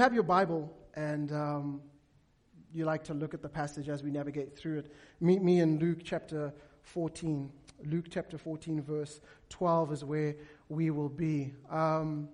[0.00, 1.82] you have your Bible and um,
[2.72, 5.78] you like to look at the passage as we navigate through it, meet me in
[5.78, 7.52] Luke chapter 14.
[7.84, 10.36] Luke chapter 14, verse 12 is where
[10.70, 11.52] we will be.
[11.68, 12.30] Um,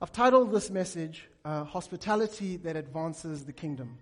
[0.00, 3.98] I've titled this message, uh, Hospitality That Advances the Kingdom.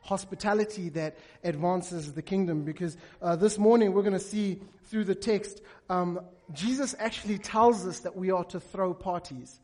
[0.00, 2.64] Hospitality that advances the kingdom.
[2.64, 5.60] Because uh, this morning we're going to see through the text,
[5.90, 6.18] um,
[6.54, 9.60] Jesus actually tells us that we are to throw parties.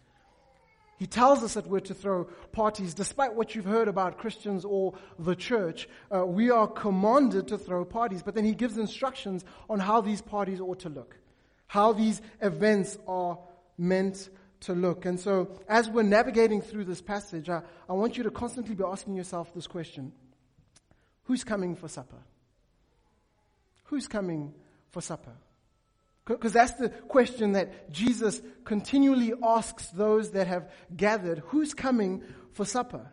[0.97, 2.95] He tells us that we're to throw parties.
[2.95, 7.85] Despite what you've heard about Christians or the church, uh, we are commanded to throw
[7.85, 8.23] parties.
[8.23, 11.17] But then he gives instructions on how these parties ought to look,
[11.67, 13.39] how these events are
[13.77, 14.29] meant
[14.61, 15.05] to look.
[15.05, 18.85] And so, as we're navigating through this passage, I, I want you to constantly be
[18.85, 20.13] asking yourself this question
[21.25, 22.23] Who's coming for supper?
[23.85, 24.55] Who's coming
[24.91, 25.33] for supper?
[26.27, 32.65] Because that's the question that Jesus continually asks those that have gathered who's coming for
[32.65, 33.11] supper?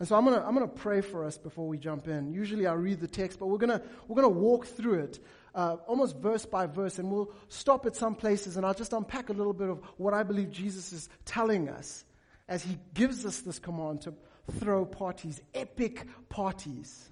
[0.00, 2.32] And so I'm going to I'm gonna pray for us before we jump in.
[2.32, 5.18] Usually I read the text, but we're going we're gonna walk through it
[5.54, 9.28] uh, almost verse by verse, and we'll stop at some places and I'll just unpack
[9.28, 12.04] a little bit of what I believe Jesus is telling us
[12.48, 14.14] as he gives us this command to
[14.58, 17.10] throw parties, epic parties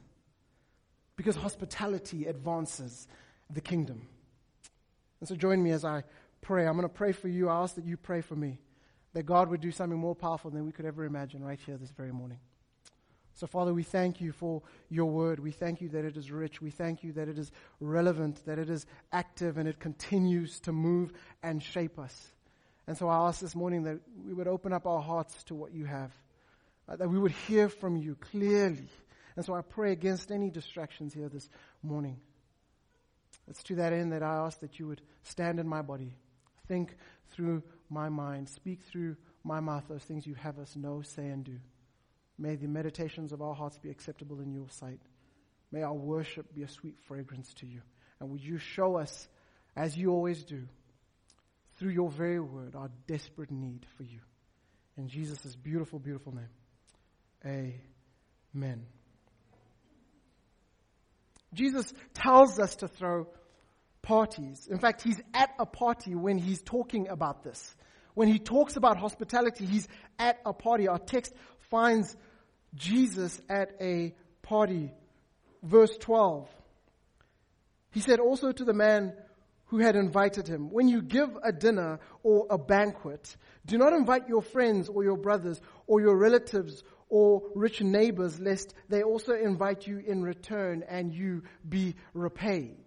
[1.16, 3.08] because hospitality advances
[3.50, 4.02] the kingdom.
[5.20, 6.04] And so join me as I
[6.42, 6.66] pray.
[6.66, 7.48] I'm going to pray for you.
[7.48, 8.60] I ask that you pray for me,
[9.14, 11.90] that God would do something more powerful than we could ever imagine right here this
[11.90, 12.38] very morning.
[13.34, 15.40] So, Father, we thank you for your word.
[15.40, 16.62] We thank you that it is rich.
[16.62, 20.72] We thank you that it is relevant, that it is active, and it continues to
[20.72, 22.32] move and shape us.
[22.86, 25.74] And so I ask this morning that we would open up our hearts to what
[25.74, 26.12] you have,
[26.88, 28.88] uh, that we would hear from you clearly
[29.36, 31.48] and so I pray against any distractions here this
[31.82, 32.18] morning.
[33.48, 36.16] It's to that end that I ask that you would stand in my body,
[36.66, 36.96] think
[37.32, 41.44] through my mind, speak through my mouth those things you have us know, say, and
[41.44, 41.58] do.
[42.38, 45.00] May the meditations of our hearts be acceptable in your sight.
[45.70, 47.82] May our worship be a sweet fragrance to you.
[48.20, 49.28] And would you show us,
[49.76, 50.64] as you always do,
[51.78, 54.20] through your very word, our desperate need for you.
[54.96, 57.74] In Jesus' beautiful, beautiful name.
[58.54, 58.86] Amen.
[61.52, 63.28] Jesus tells us to throw
[64.02, 64.68] parties.
[64.70, 67.74] In fact, he's at a party when he's talking about this.
[68.14, 70.88] When he talks about hospitality, he's at a party.
[70.88, 71.34] Our text
[71.70, 72.16] finds
[72.74, 74.92] Jesus at a party.
[75.62, 76.48] Verse 12.
[77.90, 79.12] He said also to the man
[79.66, 84.28] who had invited him, When you give a dinner or a banquet, do not invite
[84.28, 89.86] your friends or your brothers or your relatives or rich neighbors, lest they also invite
[89.86, 92.78] you in return and you be repaid.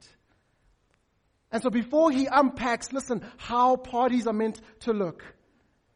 [1.52, 5.24] And so before he unpacks, listen, how parties are meant to look,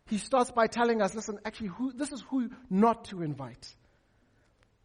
[0.07, 3.75] he starts by telling us, listen, actually, who, this is who not to invite.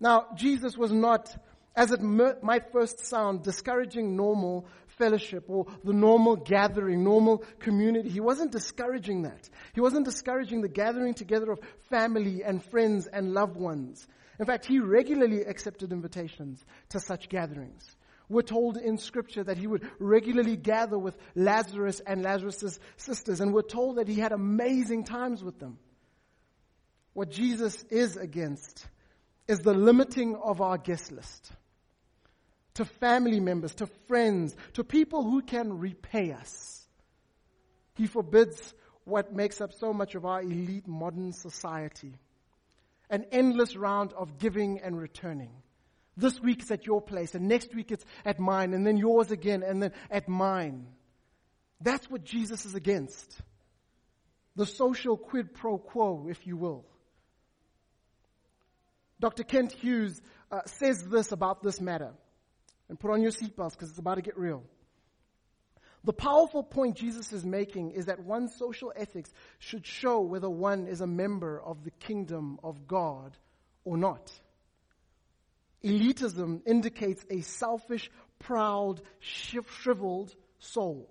[0.00, 1.34] Now, Jesus was not,
[1.74, 4.66] as it might first sound, discouraging normal
[4.98, 8.08] fellowship or the normal gathering, normal community.
[8.08, 9.48] He wasn't discouraging that.
[9.74, 14.06] He wasn't discouraging the gathering together of family and friends and loved ones.
[14.38, 17.96] In fact, he regularly accepted invitations to such gatherings.
[18.28, 23.54] We're told in scripture that he would regularly gather with Lazarus and Lazarus' sisters, and
[23.54, 25.78] we're told that he had amazing times with them.
[27.14, 28.86] What Jesus is against
[29.48, 31.50] is the limiting of our guest list
[32.78, 36.86] to family members, to friends, to people who can repay us.
[37.96, 38.72] He forbids
[39.02, 42.14] what makes up so much of our elite modern society
[43.10, 45.50] an endless round of giving and returning.
[46.16, 49.32] This week it's at your place, and next week it's at mine, and then yours
[49.32, 50.86] again, and then at mine.
[51.80, 53.40] That's what Jesus is against.
[54.54, 56.84] The social quid pro quo, if you will.
[59.18, 59.42] Dr.
[59.42, 60.20] Kent Hughes
[60.52, 62.12] uh, says this about this matter.
[62.88, 64.64] And put on your seatbelts because it's about to get real.
[66.04, 70.86] The powerful point Jesus is making is that one's social ethics should show whether one
[70.86, 73.36] is a member of the kingdom of God
[73.84, 74.32] or not.
[75.84, 81.10] Elitism indicates a selfish, proud, shriveled soul.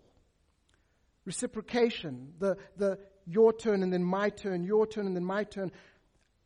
[1.25, 5.71] Reciprocation, the, the your turn and then my turn, your turn and then my turn,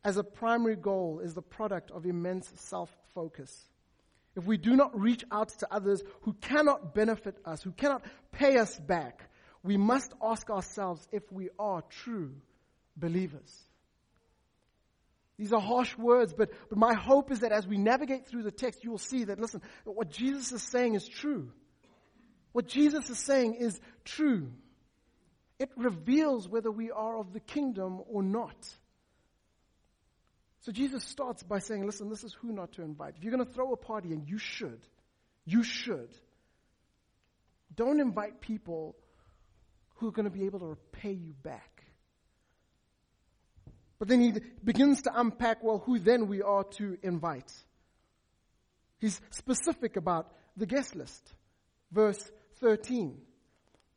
[0.04, 3.68] as a primary goal is the product of immense self focus
[4.36, 8.02] if we do not reach out to others who cannot benefit us, who cannot
[8.32, 9.28] pay us back,
[9.62, 12.32] we must ask ourselves if we are true
[12.96, 13.52] believers.
[15.38, 18.50] These are harsh words, but, but my hope is that as we navigate through the
[18.50, 21.50] text, you will see that, listen, what Jesus is saying is true.
[22.52, 24.50] What Jesus is saying is true.
[25.58, 28.56] It reveals whether we are of the kingdom or not.
[30.62, 33.14] So Jesus starts by saying, listen, this is who not to invite.
[33.16, 34.80] If you're going to throw a party, and you should,
[35.44, 36.08] you should,
[37.74, 38.96] don't invite people
[39.96, 41.84] who are going to be able to repay you back.
[43.98, 47.52] But then he begins to unpack, well, who then we are to invite.
[48.98, 51.34] He's specific about the guest list.
[51.90, 52.30] Verse
[52.60, 53.18] 13.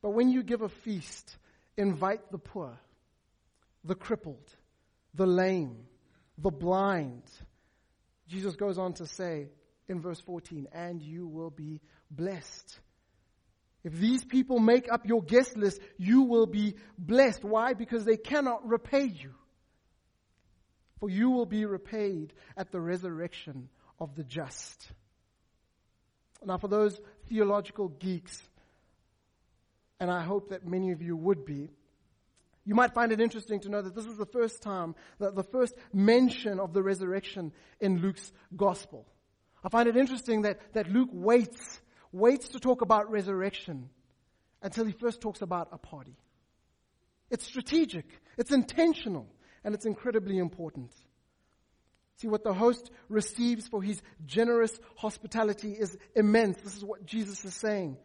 [0.02, 1.36] But when you give a feast,
[1.78, 2.78] invite the poor,
[3.84, 4.52] the crippled,
[5.14, 5.78] the lame,
[6.38, 7.24] the blind.
[8.28, 9.50] Jesus goes on to say
[9.88, 12.80] in verse 14, and you will be blessed.
[13.84, 17.44] If these people make up your guest list, you will be blessed.
[17.44, 17.74] Why?
[17.74, 19.32] Because they cannot repay you.
[21.00, 24.88] For you will be repaid at the resurrection of the just.
[26.44, 27.00] Now, for those
[27.30, 28.42] theological geeks,
[30.00, 31.70] and I hope that many of you would be,
[32.66, 35.76] you might find it interesting to know that this is the first time, the first
[35.94, 39.06] mention of the resurrection in Luke's gospel.
[39.64, 41.82] I find it interesting that, that Luke waits,
[42.12, 43.90] waits to talk about resurrection
[44.62, 46.18] until he first talks about a party.
[47.30, 48.06] It's strategic,
[48.38, 49.28] it's intentional,
[49.64, 50.92] and it's incredibly important.
[52.18, 56.60] See, what the host receives for his generous hospitality is immense.
[56.62, 57.98] This is what Jesus is saying.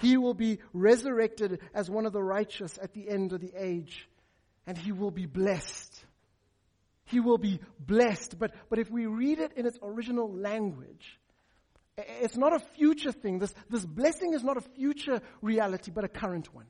[0.00, 4.08] He will be resurrected as one of the righteous at the end of the age,
[4.66, 6.04] and he will be blessed.
[7.04, 8.38] He will be blessed.
[8.38, 11.18] But, but if we read it in its original language,
[11.98, 13.38] it's not a future thing.
[13.40, 16.66] This, this blessing is not a future reality, but a current one.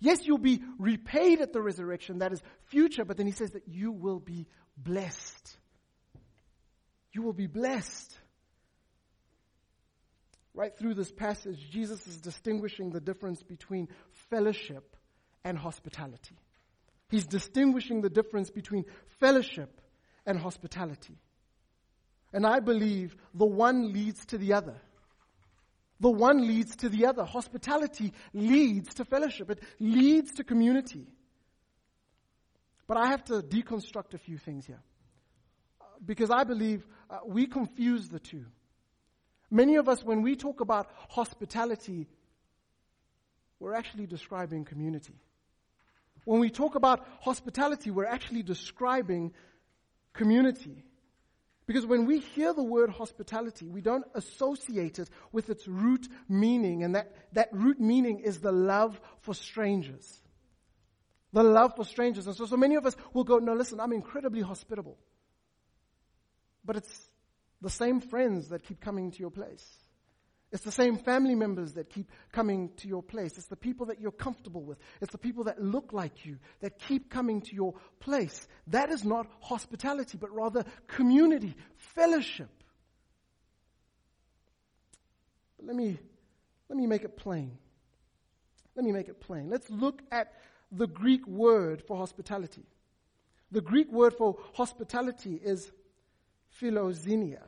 [0.00, 2.18] Yes, you'll be repaid at the resurrection.
[2.18, 4.46] That is future, but then he says that you will be
[4.76, 5.56] blessed.
[7.12, 8.16] You will be blessed.
[10.58, 13.86] Right through this passage, Jesus is distinguishing the difference between
[14.28, 14.96] fellowship
[15.44, 16.34] and hospitality.
[17.10, 18.84] He's distinguishing the difference between
[19.20, 19.80] fellowship
[20.26, 21.16] and hospitality.
[22.32, 24.74] And I believe the one leads to the other.
[26.00, 27.24] The one leads to the other.
[27.24, 31.06] Hospitality leads to fellowship, it leads to community.
[32.88, 34.82] But I have to deconstruct a few things here.
[36.04, 38.44] Because I believe uh, we confuse the two.
[39.50, 42.06] Many of us, when we talk about hospitality,
[43.60, 45.14] we're actually describing community.
[46.24, 49.32] When we talk about hospitality, we're actually describing
[50.12, 50.84] community.
[51.66, 56.82] Because when we hear the word hospitality, we don't associate it with its root meaning,
[56.82, 60.20] and that, that root meaning is the love for strangers.
[61.32, 62.26] The love for strangers.
[62.26, 64.96] And so, so many of us will go, no, listen, I'm incredibly hospitable.
[66.64, 67.07] But it's
[67.60, 69.64] the same friends that keep coming to your place.
[70.50, 73.36] It's the same family members that keep coming to your place.
[73.36, 74.78] It's the people that you're comfortable with.
[75.02, 78.48] It's the people that look like you that keep coming to your place.
[78.68, 82.48] That is not hospitality, but rather community, fellowship.
[85.58, 85.98] But let me,
[86.70, 87.58] let me make it plain.
[88.74, 89.50] Let me make it plain.
[89.50, 90.32] Let's look at
[90.72, 92.64] the Greek word for hospitality.
[93.50, 95.70] The Greek word for hospitality is
[96.60, 97.42] philoxenia.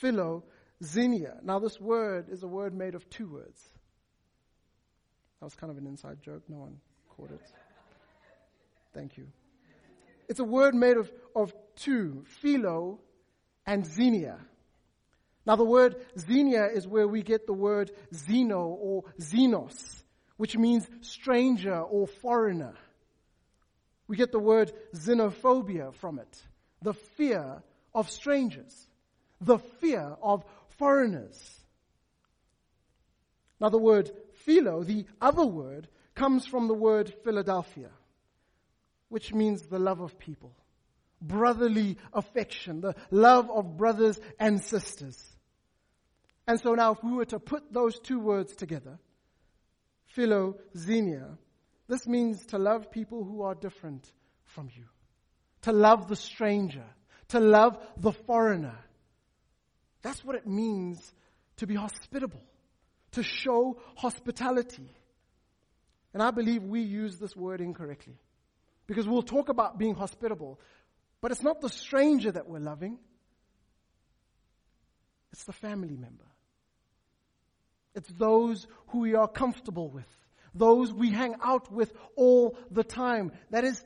[0.00, 1.42] Philoxenia.
[1.42, 3.60] Now, this word is a word made of two words.
[5.40, 6.42] That was kind of an inside joke.
[6.48, 6.76] No one
[7.08, 7.40] caught it.
[8.94, 9.26] Thank you.
[10.28, 13.00] It's a word made of, of two, philo
[13.66, 14.38] and xenia.
[15.44, 20.04] Now, the word xenia is where we get the word xeno or xenos,
[20.36, 22.74] which means stranger or foreigner.
[24.06, 26.42] We get the word xenophobia from it,
[26.82, 27.62] the fear
[27.94, 28.86] of strangers,
[29.40, 30.44] the fear of
[30.78, 31.60] foreigners.
[33.60, 34.10] Now, the word
[34.44, 37.90] philo, the other word, comes from the word Philadelphia,
[39.08, 40.52] which means the love of people,
[41.20, 45.32] brotherly affection, the love of brothers and sisters.
[46.46, 48.98] And so now, if we were to put those two words together,
[50.16, 51.38] philoxenia,
[51.88, 54.10] this means to love people who are different
[54.44, 54.84] from you,
[55.62, 56.84] to love the stranger,
[57.32, 58.78] to love the foreigner.
[60.02, 61.00] That's what it means
[61.56, 62.42] to be hospitable,
[63.12, 64.90] to show hospitality.
[66.12, 68.18] And I believe we use this word incorrectly.
[68.86, 70.60] Because we'll talk about being hospitable,
[71.22, 72.98] but it's not the stranger that we're loving,
[75.32, 76.26] it's the family member.
[77.94, 80.08] It's those who we are comfortable with,
[80.54, 83.32] those we hang out with all the time.
[83.50, 83.82] That is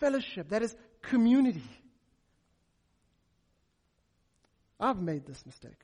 [0.00, 1.62] fellowship, that is community.
[4.80, 5.80] I've made this mistake.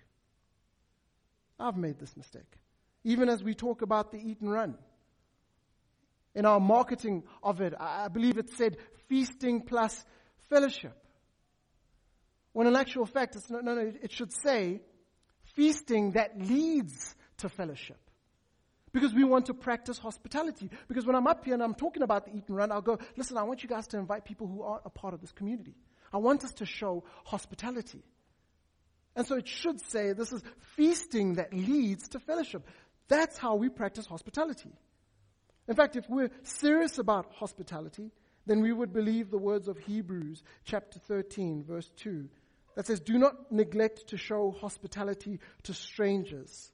[1.59, 2.59] I've made this mistake.
[3.05, 4.77] Even as we talk about the eat and run.
[6.35, 8.77] In our marketing of it, I believe it said
[9.09, 10.05] feasting plus
[10.49, 10.97] fellowship.
[12.53, 14.81] When in actual fact, it's no, no, no, it should say
[15.55, 17.99] feasting that leads to fellowship.
[18.93, 20.71] Because we want to practice hospitality.
[20.87, 22.99] Because when I'm up here and I'm talking about the eat and run, I'll go,
[23.17, 25.75] listen, I want you guys to invite people who aren't a part of this community.
[26.13, 28.05] I want us to show hospitality.
[29.17, 30.43] And so it should say this is
[30.77, 32.67] feasting that leads to fellowship.
[33.09, 34.73] That's how we practice hospitality.
[35.69, 38.11] In fact, if we're serious about hospitality,
[38.47, 42.29] then we would believe the words of Hebrews chapter 13, verse 2,
[42.75, 46.71] that says, Do not neglect to show hospitality to strangers,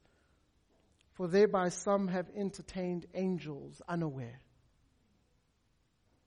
[1.13, 4.41] for thereby some have entertained angels unaware.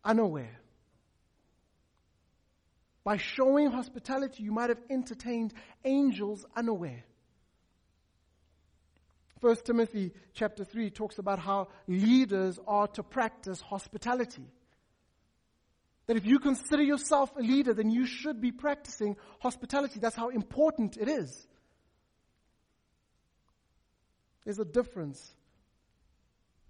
[0.06, 0.60] Unaware.
[3.04, 7.04] By showing hospitality, you might have entertained angels unaware.
[9.42, 14.46] 1 Timothy chapter 3 talks about how leaders are to practice hospitality.
[16.08, 20.00] That if you consider yourself a leader, then you should be practicing hospitality.
[20.00, 21.48] That's how important it is.
[24.46, 25.34] There's a difference.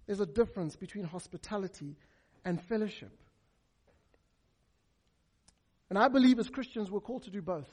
[0.06, 1.96] There's a difference between hospitality
[2.44, 3.12] and fellowship.
[5.90, 7.68] And I believe as Christians, we're called to do both.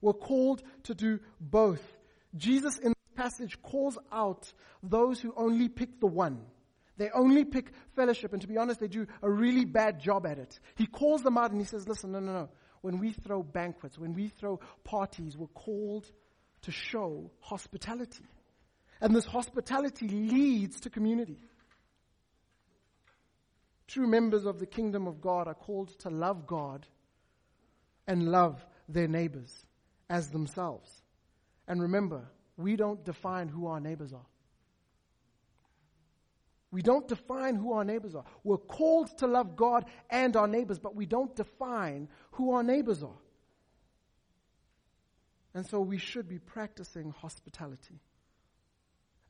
[0.00, 1.82] We're called to do both.
[2.36, 6.40] Jesus in this passage calls out those who only pick the one.
[6.96, 10.38] They only pick fellowship, and to be honest, they do a really bad job at
[10.38, 10.60] it.
[10.76, 12.48] He calls them out and he says, Listen, no, no, no.
[12.82, 16.10] When we throw banquets, when we throw parties, we're called
[16.62, 18.24] to show hospitality.
[19.00, 21.38] And this hospitality leads to community.
[23.88, 26.86] True members of the kingdom of God are called to love God
[28.06, 29.66] and love their neighbors
[30.08, 30.90] as themselves.
[31.66, 32.24] And remember,
[32.56, 34.26] we don't define who our neighbors are.
[36.70, 38.24] We don't define who our neighbors are.
[38.42, 43.02] We're called to love God and our neighbors, but we don't define who our neighbors
[43.02, 43.20] are.
[45.54, 48.00] And so we should be practicing hospitality.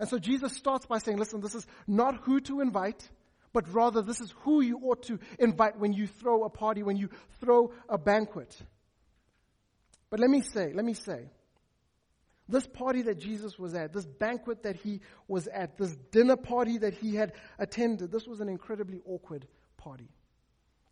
[0.00, 3.06] And so Jesus starts by saying, listen, this is not who to invite,
[3.54, 6.98] but rather this is who you ought to invite when you throw a party, when
[6.98, 7.08] you
[7.40, 8.54] throw a banquet.
[10.10, 11.30] But let me say, let me say,
[12.48, 16.78] this party that Jesus was at, this banquet that he was at, this dinner party
[16.78, 19.46] that he had attended, this was an incredibly awkward
[19.78, 20.10] party.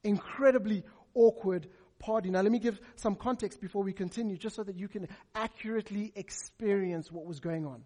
[0.05, 2.31] Incredibly awkward party.
[2.31, 6.13] Now, let me give some context before we continue, just so that you can accurately
[6.15, 7.83] experience what was going on.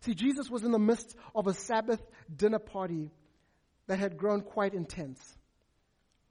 [0.00, 2.00] See, Jesus was in the midst of a Sabbath
[2.34, 3.10] dinner party
[3.88, 5.36] that had grown quite intense.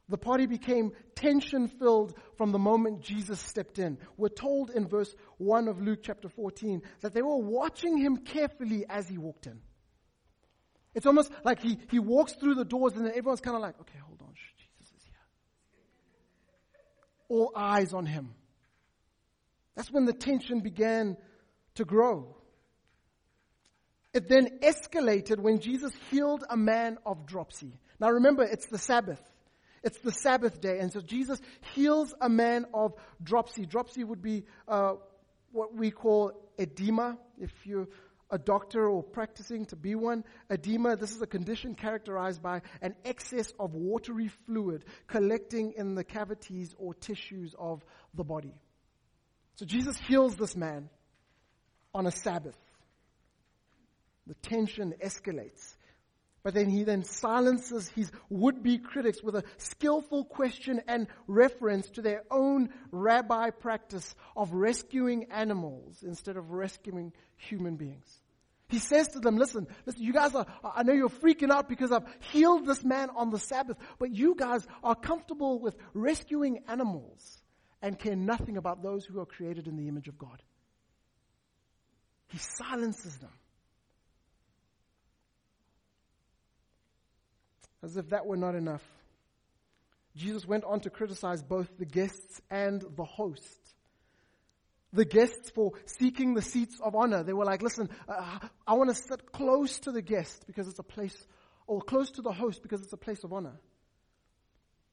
[0.10, 3.98] The party became tension filled from the moment Jesus stepped in.
[4.16, 8.86] We're told in verse 1 of Luke chapter 14 that they were watching him carefully
[8.88, 9.60] as he walked in.
[10.96, 13.80] It's almost like he, he walks through the doors and then everyone's kind of like,
[13.82, 15.14] okay, hold on, Jesus is here.
[17.28, 18.34] All eyes on him.
[19.76, 21.18] That's when the tension began
[21.76, 22.37] to grow.
[24.18, 27.80] It then escalated when Jesus healed a man of dropsy.
[28.00, 29.22] Now remember, it's the Sabbath.
[29.84, 30.80] It's the Sabbath day.
[30.80, 31.40] And so Jesus
[31.76, 33.68] heals a man of dropsy.
[33.68, 34.94] Dropsy would be uh,
[35.52, 37.20] what we call edema.
[37.40, 37.90] If you're
[38.32, 42.96] a doctor or practicing to be one, edema, this is a condition characterized by an
[43.06, 48.56] excess of watery fluid collecting in the cavities or tissues of the body.
[49.58, 50.90] So Jesus heals this man
[51.94, 52.58] on a Sabbath.
[54.28, 55.76] The tension escalates.
[56.44, 61.90] But then he then silences his would be critics with a skillful question and reference
[61.92, 68.22] to their own rabbi practice of rescuing animals instead of rescuing human beings.
[68.70, 71.92] He says to them, listen, listen, you guys are, I know you're freaking out because
[71.92, 77.42] I've healed this man on the Sabbath, but you guys are comfortable with rescuing animals
[77.82, 80.42] and care nothing about those who are created in the image of God.
[82.28, 83.32] He silences them.
[87.84, 88.84] As if that were not enough,
[90.16, 93.60] Jesus went on to criticize both the guests and the host.
[94.94, 97.24] The guests for seeking the seats of honor.
[97.24, 100.80] They were like, listen, uh, I want to sit close to the guest because it's
[100.80, 101.16] a place,
[101.68, 103.60] or close to the host because it's a place of honor.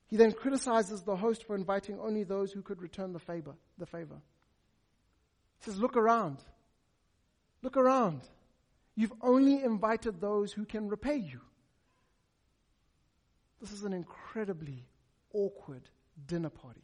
[0.08, 3.54] He then criticizes the host for inviting only those who could return the favor.
[3.78, 4.20] The favor.
[5.60, 6.38] He says, look around.
[7.62, 8.20] Look around.
[8.94, 11.40] You've only invited those who can repay you.
[13.64, 14.84] This is an incredibly
[15.32, 15.88] awkward
[16.26, 16.82] dinner party.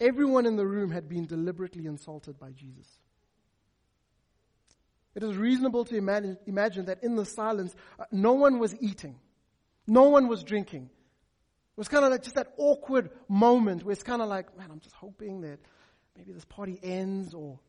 [0.00, 2.88] Everyone in the room had been deliberately insulted by Jesus.
[5.14, 9.20] It is reasonable to imagine, imagine that in the silence, uh, no one was eating.
[9.86, 10.90] No one was drinking.
[10.90, 14.68] It was kind of like just that awkward moment where it's kind of like, man,
[14.72, 15.60] I'm just hoping that
[16.16, 17.60] maybe this party ends or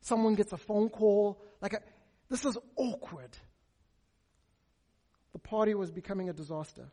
[0.00, 1.40] someone gets a phone call.
[1.62, 1.78] Like, a,
[2.28, 3.30] this is awkward.
[5.38, 6.88] The party was becoming a disaster.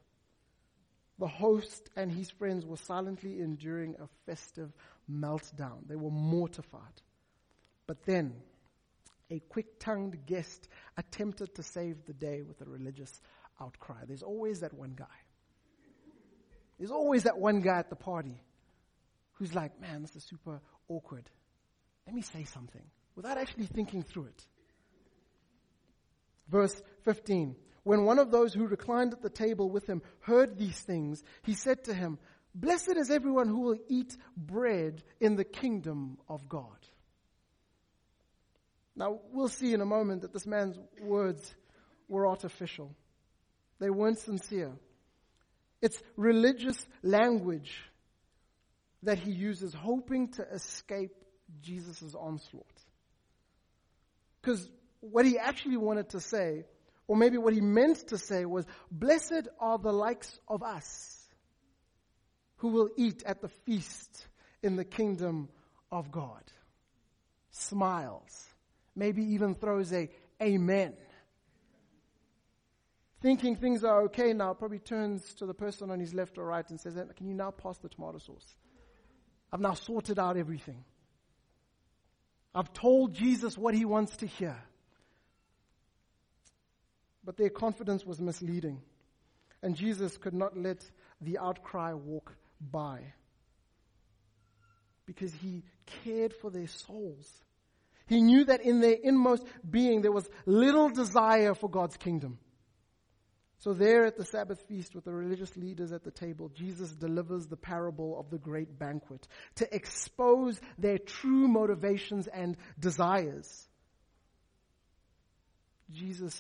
[1.18, 4.72] The host and his friends were silently enduring a festive
[5.12, 5.88] meltdown.
[5.88, 7.02] They were mortified.
[7.88, 8.36] But then,
[9.32, 13.20] a quick tongued guest attempted to save the day with a religious
[13.60, 14.06] outcry.
[14.06, 15.18] There's always that one guy.
[16.78, 18.44] There's always that one guy at the party
[19.34, 21.28] who's like, man, this is super awkward.
[22.06, 22.86] Let me say something
[23.16, 24.46] without actually thinking through it.
[26.48, 27.56] Verse 15.
[27.86, 31.54] When one of those who reclined at the table with him heard these things, he
[31.54, 32.18] said to him,
[32.56, 36.80] Blessed is everyone who will eat bread in the kingdom of God.
[38.96, 41.54] Now, we'll see in a moment that this man's words
[42.08, 42.96] were artificial.
[43.80, 44.72] They weren't sincere.
[45.80, 47.84] It's religious language
[49.04, 51.13] that he uses, hoping to escape
[51.62, 52.65] Jesus' onslaught.
[54.42, 54.68] Because
[55.01, 56.65] what he actually wanted to say,
[57.07, 61.27] or maybe what he meant to say, was Blessed are the likes of us
[62.57, 64.27] who will eat at the feast
[64.63, 65.50] in the kingdom
[65.91, 66.43] of God.
[67.51, 68.47] Smiles.
[68.95, 70.09] Maybe even throws a
[70.41, 70.93] Amen.
[73.21, 76.69] Thinking things are okay now, probably turns to the person on his left or right
[76.69, 78.55] and says, Can you now pass the tomato sauce?
[79.51, 80.83] I've now sorted out everything.
[82.53, 84.57] I've told Jesus what he wants to hear.
[87.25, 88.82] But their confidence was misleading.
[89.63, 90.89] And Jesus could not let
[91.20, 93.01] the outcry walk by
[95.05, 95.63] because he
[96.03, 97.27] cared for their souls.
[98.08, 102.38] He knew that in their inmost being there was little desire for God's kingdom.
[103.60, 107.48] So, there at the Sabbath feast with the religious leaders at the table, Jesus delivers
[107.48, 113.68] the parable of the great banquet to expose their true motivations and desires.
[115.90, 116.40] Jesus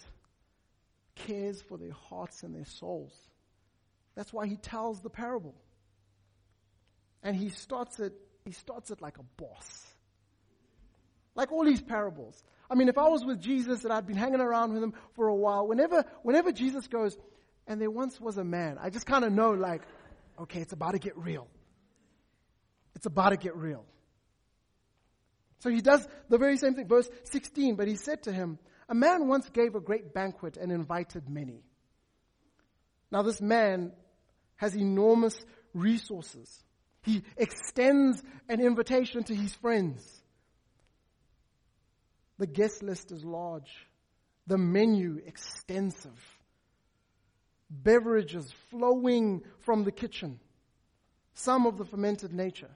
[1.15, 3.13] cares for their hearts and their souls.
[4.15, 5.55] That's why he tells the parable.
[7.23, 8.13] And he starts it,
[8.45, 9.85] he starts it like a boss.
[11.35, 12.41] Like all these parables.
[12.69, 15.27] I mean, if I was with Jesus and I'd been hanging around with him for
[15.27, 17.17] a while, whenever, whenever Jesus goes,
[17.67, 19.81] and there once was a man, I just kind of know, like,
[20.39, 21.47] okay, it's about to get real.
[22.95, 23.85] It's about to get real.
[25.59, 26.87] So he does the very same thing.
[26.87, 30.71] Verse 16, but he said to him, A man once gave a great banquet and
[30.71, 31.63] invited many.
[33.11, 33.91] Now, this man
[34.57, 35.35] has enormous
[35.73, 36.63] resources.
[37.01, 40.21] He extends an invitation to his friends.
[42.37, 43.87] The guest list is large,
[44.45, 46.19] the menu extensive,
[47.69, 50.39] beverages flowing from the kitchen,
[51.33, 52.71] some of the fermented nature,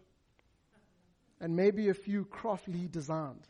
[1.41, 3.47] and maybe a few craftily designed.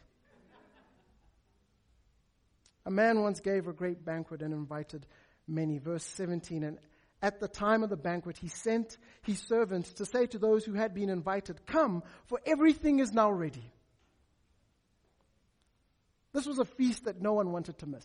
[2.89, 5.05] A man once gave a great banquet and invited
[5.47, 5.77] many.
[5.77, 6.79] Verse 17, and
[7.21, 10.73] at the time of the banquet, he sent his servants to say to those who
[10.73, 13.71] had been invited, Come, for everything is now ready.
[16.33, 18.03] This was a feast that no one wanted to miss.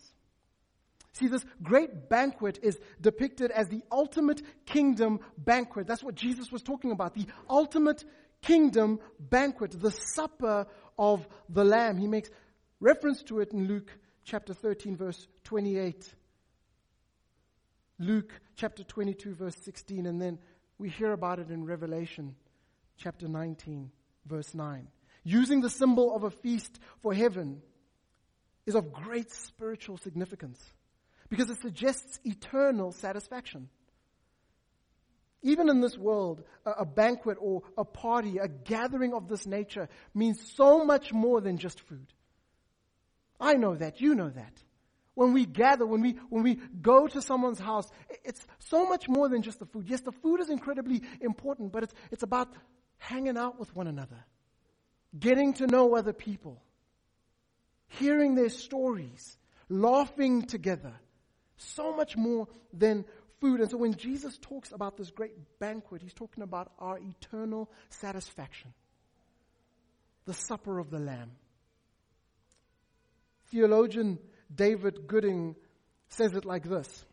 [1.13, 5.87] See, this great banquet is depicted as the ultimate kingdom banquet.
[5.87, 7.15] That's what Jesus was talking about.
[7.15, 8.05] The ultimate
[8.43, 11.97] kingdom banquet, the supper of the Lamb.
[11.97, 12.29] He makes
[12.79, 13.89] reference to it in Luke
[14.25, 16.13] chapter 13, verse 28.
[17.99, 20.05] Luke chapter 22, verse 16.
[20.05, 20.39] And then
[20.77, 22.35] we hear about it in Revelation
[22.97, 23.91] chapter 19,
[24.25, 24.87] verse 9.
[25.23, 27.61] Using the symbol of a feast for heaven
[28.65, 30.61] is of great spiritual significance
[31.29, 33.69] because it suggests eternal satisfaction.
[35.41, 40.39] Even in this world, a, banquet or a party, a gathering of this nature means
[40.55, 42.07] so much more than just food.
[43.39, 44.53] I know that, you know that.
[45.13, 47.89] When we gather, when we, when we go to someone's house,
[48.23, 49.85] it's so much more than just the food.
[49.87, 52.49] Yes, the food is incredibly important, but it's, it's about
[52.97, 54.25] hanging out with one another,
[55.17, 56.61] getting to know other people,
[57.87, 59.37] hearing their stories,
[59.69, 60.93] laughing together.
[61.57, 63.05] So much more than
[63.39, 63.61] food.
[63.61, 68.73] And so when Jesus talks about this great banquet, he's talking about our eternal satisfaction.
[70.25, 71.31] The supper of the Lamb.
[73.55, 74.19] Theologian
[74.53, 75.55] David Gooding
[76.09, 77.05] says it like this.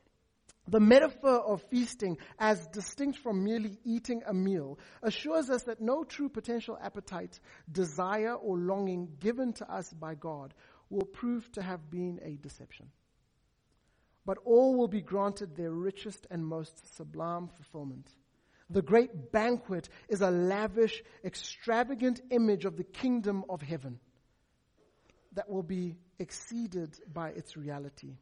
[0.66, 6.02] The metaphor of feasting, as distinct from merely eating a meal, assures us that no
[6.02, 7.38] true potential appetite,
[7.70, 10.52] desire, or longing given to us by God
[10.90, 12.90] will prove to have been a deception.
[14.26, 18.08] But all will be granted their richest and most sublime fulfillment.
[18.68, 24.00] The great banquet is a lavish, extravagant image of the kingdom of heaven
[25.34, 28.16] that will be exceeded by its reality,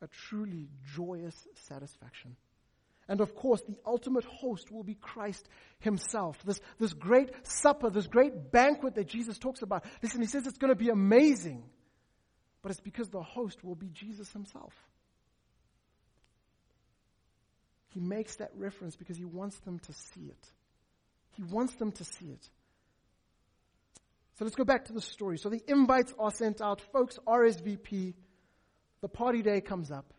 [0.00, 2.36] a truly joyous satisfaction.
[3.08, 5.48] And of course, the ultimate host will be Christ
[5.80, 6.38] himself.
[6.44, 9.84] This, this great supper, this great banquet that Jesus talks about.
[10.02, 11.64] Listen, he says it's going to be amazing.
[12.62, 14.72] But it's because the host will be Jesus himself.
[17.88, 20.46] He makes that reference because he wants them to see it.
[21.32, 22.48] He wants them to see it.
[24.42, 25.38] So let's go back to the story.
[25.38, 26.80] So the invites are sent out.
[26.92, 28.14] Folks RSVP.
[29.00, 30.12] The party day comes up.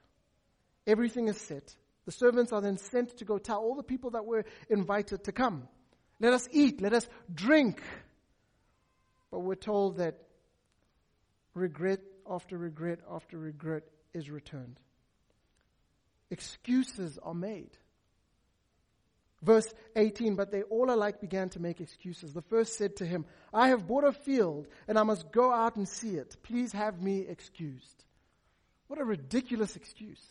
[0.87, 1.75] Everything is set.
[2.05, 5.33] The servants are then sent to go tell all the people that were invited to
[5.33, 5.67] come.
[6.21, 6.79] Let us eat.
[6.79, 7.81] Let us drink.
[9.29, 10.15] But we're told that
[11.53, 13.83] regret after regret after regret
[14.13, 14.79] is returned.
[16.31, 17.77] Excuses are made.
[19.43, 22.33] Verse 18, but they all alike began to make excuses.
[22.33, 25.75] The first said to him, I have bought a field and I must go out
[25.75, 26.37] and see it.
[26.43, 28.05] Please have me excused.
[28.87, 30.23] What a ridiculous excuse.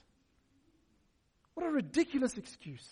[1.54, 2.88] What a ridiculous excuse.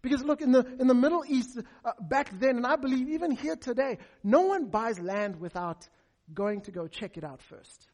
[0.00, 3.32] Because look, in the, in the Middle East uh, back then, and I believe even
[3.32, 5.88] here today, no one buys land without
[6.32, 7.88] going to go check it out first.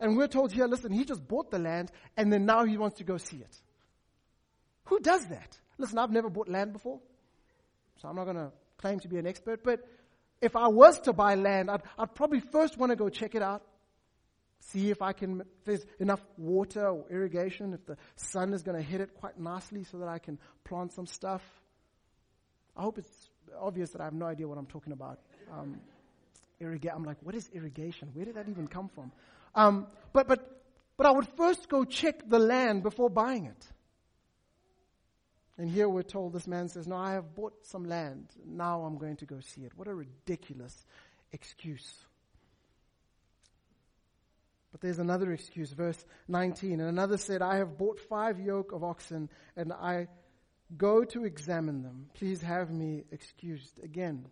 [0.00, 2.98] And we're told here, listen, he just bought the land and then now he wants
[2.98, 3.62] to go see it.
[4.86, 5.58] Who does that?
[5.78, 7.00] Listen, I've never bought land before,
[8.00, 9.86] so I'm not going to claim to be an expert, but
[10.40, 13.42] if I was to buy land, I'd, I'd probably first want to go check it
[13.42, 13.62] out,
[14.60, 18.76] see if I can, if there's enough water or irrigation, if the sun is going
[18.76, 21.42] to hit it quite nicely so that I can plant some stuff.
[22.76, 25.18] I hope it's obvious that I have no idea what I'm talking about.
[25.52, 25.80] Um,
[26.60, 26.92] irrigate.
[26.94, 28.10] I'm like, what is irrigation?
[28.12, 29.12] Where did that even come from?
[29.54, 30.62] Um, but, but,
[30.96, 33.66] but I would first go check the land before buying it.
[35.58, 38.26] And here we're told this man says, No, I have bought some land.
[38.44, 39.72] Now I'm going to go see it.
[39.76, 40.84] What a ridiculous
[41.32, 42.04] excuse.
[44.72, 46.80] But there's another excuse, verse 19.
[46.80, 50.08] And another said, I have bought five yoke of oxen, and I
[50.76, 52.10] go to examine them.
[52.12, 53.80] Please have me excused.
[53.82, 54.26] Again,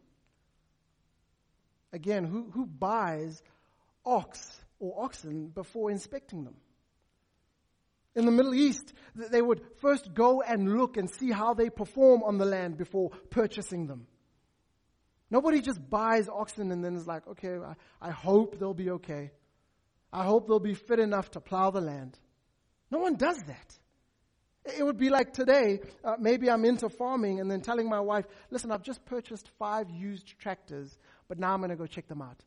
[1.94, 3.42] again, who, who buys
[4.04, 6.56] ox or oxen before inspecting them?
[8.14, 12.22] In the Middle East, they would first go and look and see how they perform
[12.22, 14.06] on the land before purchasing them.
[15.30, 19.32] Nobody just buys oxen and then is like, okay, I, I hope they'll be okay.
[20.12, 22.16] I hope they'll be fit enough to plow the land.
[22.90, 23.78] No one does that.
[24.78, 28.24] It would be like today, uh, maybe I'm into farming and then telling my wife,
[28.50, 30.96] listen, I've just purchased five used tractors,
[31.28, 32.42] but now I'm going to go check them out.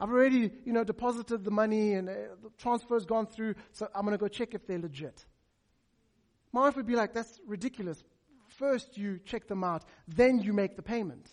[0.00, 4.06] I've already, you know, deposited the money and uh, the transfer's gone through, so I'm
[4.06, 5.26] going to go check if they're legit.
[6.52, 8.02] My wife would be like, that's ridiculous.
[8.48, 11.28] First you check them out, then you make the payment.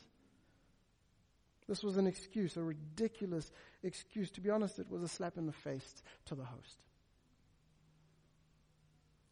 [1.68, 3.52] This was an excuse, a ridiculous
[3.84, 4.32] excuse.
[4.32, 6.78] To be honest, it was a slap in the face to the host.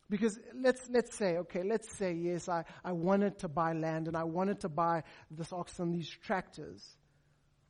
[0.09, 4.15] Because let's, let's say, okay, let's say, yes, I, I wanted to buy land and
[4.15, 6.97] I wanted to buy this oxen, these tractors.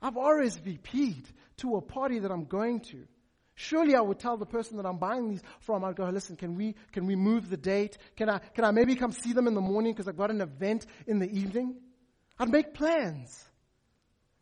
[0.06, 3.08] I've RSVP'd to a party that I'm going to.
[3.56, 6.54] Surely I would tell the person that I'm buying these from, I'd go, listen, can
[6.54, 7.98] we, can we move the date?
[8.16, 10.42] Can I, can I maybe come see them in the morning because I've got an
[10.42, 11.78] event in the evening?
[12.38, 13.44] I'd make plans.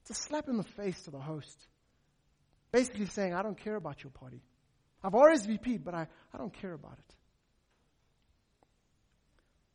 [0.01, 1.57] It's a slap in the face to the host.
[2.73, 4.41] Basically saying, I don't care about your party.
[5.01, 7.15] I've RSVP'd, but I, I don't care about it.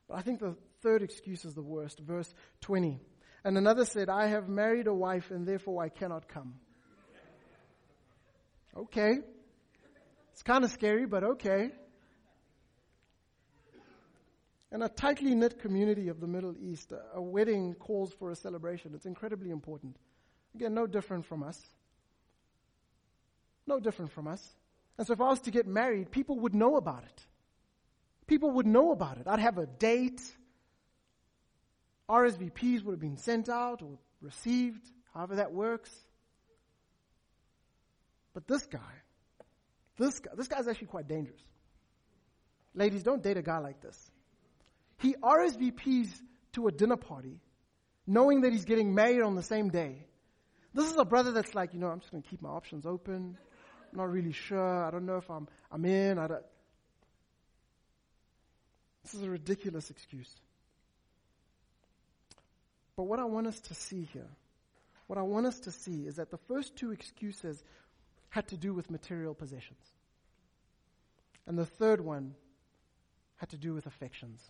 [0.07, 1.98] But I think the third excuse is the worst.
[2.01, 3.01] Verse 20.
[3.44, 6.55] And another said, I have married a wife and therefore I cannot come.
[8.77, 9.18] Okay.
[10.33, 11.70] It's kind of scary, but okay.
[14.70, 18.92] In a tightly knit community of the Middle East, a wedding calls for a celebration.
[18.94, 19.96] It's incredibly important.
[20.55, 21.59] Again, no different from us.
[23.66, 24.46] No different from us.
[24.98, 27.27] And so if I was to get married, people would know about it.
[28.27, 29.27] People would know about it.
[29.27, 30.20] I'd have a date.
[32.09, 35.90] RSVPs would have been sent out or received, however that works.
[38.35, 38.79] But this guy,
[39.99, 41.40] this guy, this guy's actually quite dangerous.
[42.75, 44.11] Ladies, don't date a guy like this.
[44.99, 46.09] He RSVPs
[46.53, 47.40] to a dinner party,
[48.07, 50.05] knowing that he's getting married on the same day.
[50.75, 52.87] This is a brother that's like, you know, I'm just going to keep my options
[52.87, 53.37] open.
[53.90, 54.85] I'm not really sure.
[54.85, 56.18] I don't know if I'm, I'm in.
[56.18, 56.42] I don't.
[59.03, 60.33] This is a ridiculous excuse.
[62.98, 64.26] But what I want us to see here,
[65.06, 67.62] what I want us to see is that the first two excuses
[68.28, 69.84] had to do with material possessions.
[71.46, 72.34] And the third one
[73.37, 74.40] had to do with affections.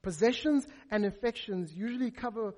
[0.00, 2.54] Possessions and affections usually cover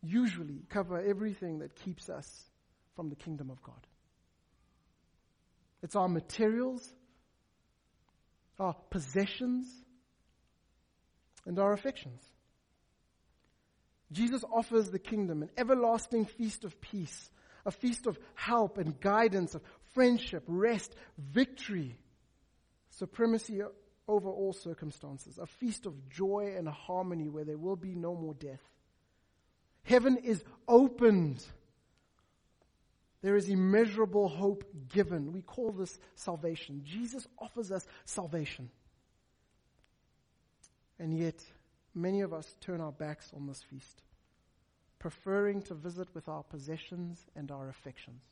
[0.00, 2.44] usually cover everything that keeps us
[2.94, 3.84] from the kingdom of God.
[5.82, 6.88] It's our materials,
[8.60, 9.66] our possessions,
[11.44, 12.22] and our affections.
[14.12, 17.30] Jesus offers the kingdom an everlasting feast of peace,
[17.64, 19.62] a feast of help and guidance, of
[19.94, 21.98] friendship, rest, victory,
[22.90, 23.62] supremacy
[24.08, 28.34] over all circumstances, a feast of joy and harmony where there will be no more
[28.34, 28.62] death.
[29.84, 31.44] Heaven is opened.
[33.22, 35.32] There is immeasurable hope given.
[35.32, 36.82] We call this salvation.
[36.84, 38.70] Jesus offers us salvation.
[40.98, 41.42] And yet,
[41.94, 44.02] many of us turn our backs on this feast,
[44.98, 48.22] preferring to visit with our possessions and our affections.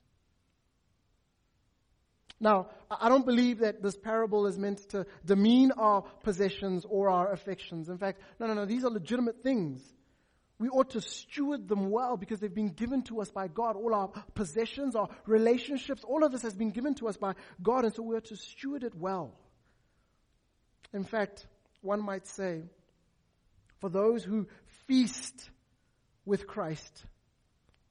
[2.42, 7.32] Now, I don't believe that this parable is meant to demean our possessions or our
[7.32, 7.90] affections.
[7.90, 9.82] In fact, no, no, no, these are legitimate things.
[10.58, 13.76] We ought to steward them well because they've been given to us by God.
[13.76, 17.84] All our possessions, our relationships, all of this has been given to us by God,
[17.84, 19.34] and so we are to steward it well.
[20.92, 21.46] In fact,
[21.82, 22.64] one might say,
[23.80, 24.46] for those who
[24.86, 25.50] feast
[26.24, 27.04] with Christ,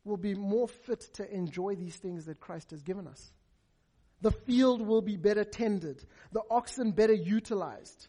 [0.03, 3.31] will be more fit to enjoy these things that Christ has given us.
[4.21, 8.07] The field will be better tended, the oxen better utilized,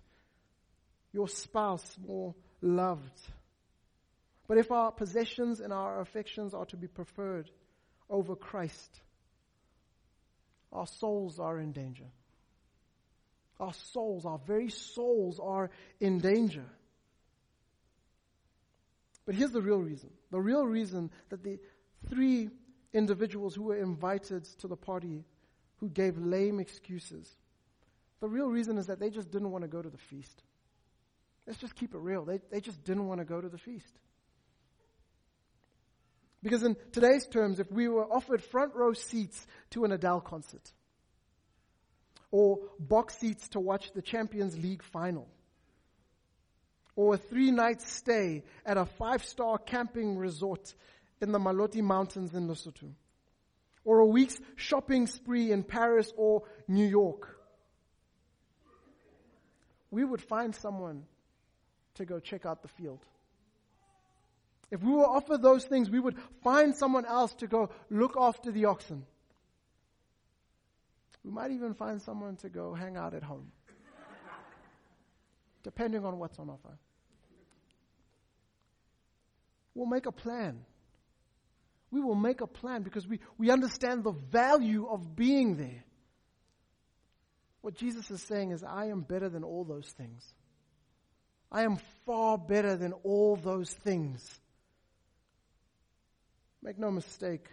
[1.13, 3.21] your spouse more loved.
[4.49, 7.49] But if our possessions and our affections are to be preferred
[8.09, 9.01] over Christ,
[10.73, 12.07] our souls are in danger.
[13.61, 16.65] Our souls, our very souls are in danger.
[19.27, 20.11] But here's the real reason.
[20.31, 21.59] The real reason that the
[22.09, 22.51] three
[22.93, 25.25] individuals who were invited to the party
[25.77, 27.29] who gave lame excuses.
[28.21, 30.43] The real reason is that they just didn't want to go to the feast.
[31.47, 32.25] Let's just keep it real.
[32.25, 33.99] They, they just didn't want to go to the feast.
[36.43, 40.73] Because in today's terms, if we were offered front row seats to an Adele concert,
[42.31, 45.29] or box seats to watch the Champions League final,
[47.01, 50.75] or a three night stay at a five star camping resort
[51.23, 52.93] in the Maloti Mountains in Lesotho,
[53.87, 57.41] or a week's shopping spree in Paris or New York,
[59.91, 61.05] we would find someone
[61.95, 63.01] to go check out the field.
[64.71, 68.53] If we were offered those things, we would find someone else to go look after
[68.53, 69.07] the oxen.
[71.25, 73.53] We might even find someone to go hang out at home,
[75.63, 76.77] depending on what's on offer.
[79.81, 80.65] We'll make a plan
[81.91, 85.85] we will make a plan because we, we understand the value of being there.
[87.63, 90.25] What Jesus is saying is, I am better than all those things.
[91.53, 94.41] I am far better than all those things.
[96.63, 97.47] Make no mistake,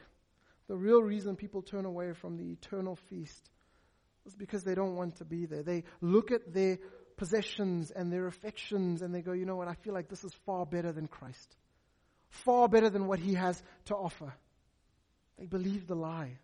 [0.68, 3.50] the real reason people turn away from the eternal feast
[4.26, 5.64] is because they don't want to be there.
[5.64, 6.78] They look at their
[7.16, 10.34] possessions and their affections and they go, you know what, I feel like this is
[10.46, 11.56] far better than Christ
[12.30, 14.34] far better than what he has to offer.
[15.38, 16.38] They believe the lie.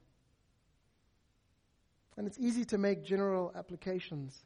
[2.18, 4.44] And it's easy to make general applications,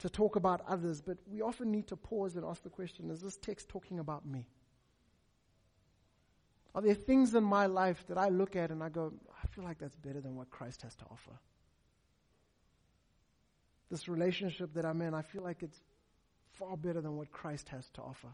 [0.00, 3.20] to talk about others, but we often need to pause and ask the question is
[3.20, 4.46] this text talking about me?
[6.74, 9.64] Are there things in my life that I look at and I go, I feel
[9.64, 11.32] like that's better than what Christ has to offer?
[13.90, 15.80] This relationship that I'm in, I feel like it's
[16.58, 18.28] far better than what Christ has to offer.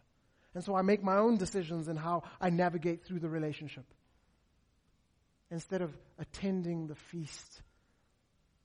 [0.55, 3.85] And so I make my own decisions in how I navigate through the relationship.
[5.51, 7.63] Instead of attending the feast,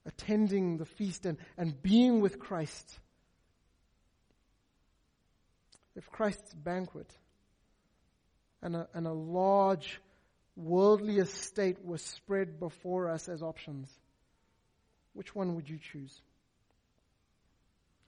[0.05, 2.99] attending the feast and, and being with Christ.
[5.95, 7.11] If Christ's banquet
[8.61, 9.99] and a, and a large
[10.55, 13.89] worldly estate were spread before us as options,
[15.13, 16.21] which one would you choose?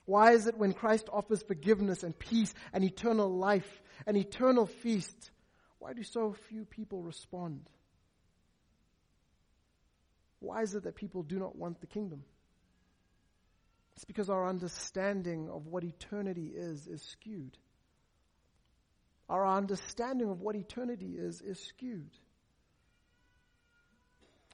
[0.09, 5.29] Why is it when Christ offers forgiveness and peace and eternal life and eternal feast,
[5.77, 7.69] why do so few people respond?
[10.39, 12.23] Why is it that people do not want the kingdom?
[13.97, 17.55] It's because our understanding of what eternity is is skewed.
[19.29, 22.09] Our understanding of what eternity is is skewed.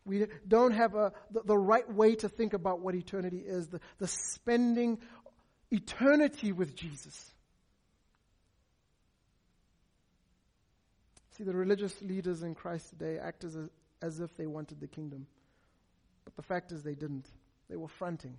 [0.04, 3.80] We don't have a, the, the, right way to think about what eternity is, the,
[3.98, 5.00] the spending
[5.71, 7.32] eternity with Jesus.
[11.38, 13.69] See, the religious leaders in Christ today act as, a,
[14.01, 15.28] as if they wanted the kingdom.
[16.23, 17.28] But the fact is, they didn't.
[17.69, 18.38] They were fronting.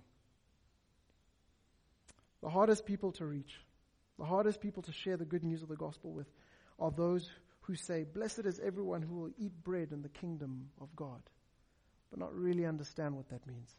[2.41, 3.59] The hardest people to reach,
[4.17, 6.27] the hardest people to share the good news of the gospel with,
[6.79, 7.29] are those
[7.61, 11.21] who say, Blessed is everyone who will eat bread in the kingdom of God,
[12.09, 13.75] but not really understand what that means.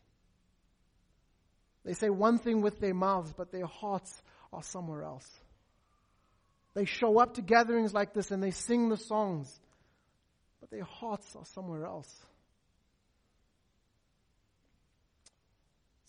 [1.88, 4.22] They say one thing with their mouths, but their hearts
[4.52, 5.26] are somewhere else.
[6.74, 9.48] They show up to gatherings like this and they sing the songs,
[10.60, 12.14] but their hearts are somewhere else.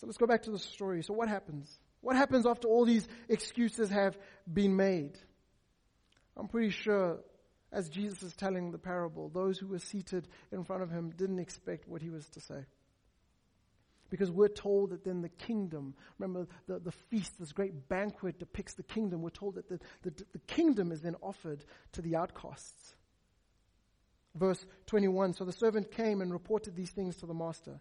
[0.01, 1.01] So let's go back to the story.
[1.01, 1.69] So, what happens?
[2.01, 4.17] What happens after all these excuses have
[4.51, 5.17] been made?
[6.35, 7.21] I'm pretty sure,
[7.71, 11.39] as Jesus is telling the parable, those who were seated in front of him didn't
[11.39, 12.65] expect what he was to say.
[14.09, 18.73] Because we're told that then the kingdom, remember the, the feast, this great banquet depicts
[18.73, 19.21] the kingdom.
[19.21, 22.95] We're told that the, the, the kingdom is then offered to the outcasts.
[24.35, 27.79] Verse 21 So the servant came and reported these things to the master.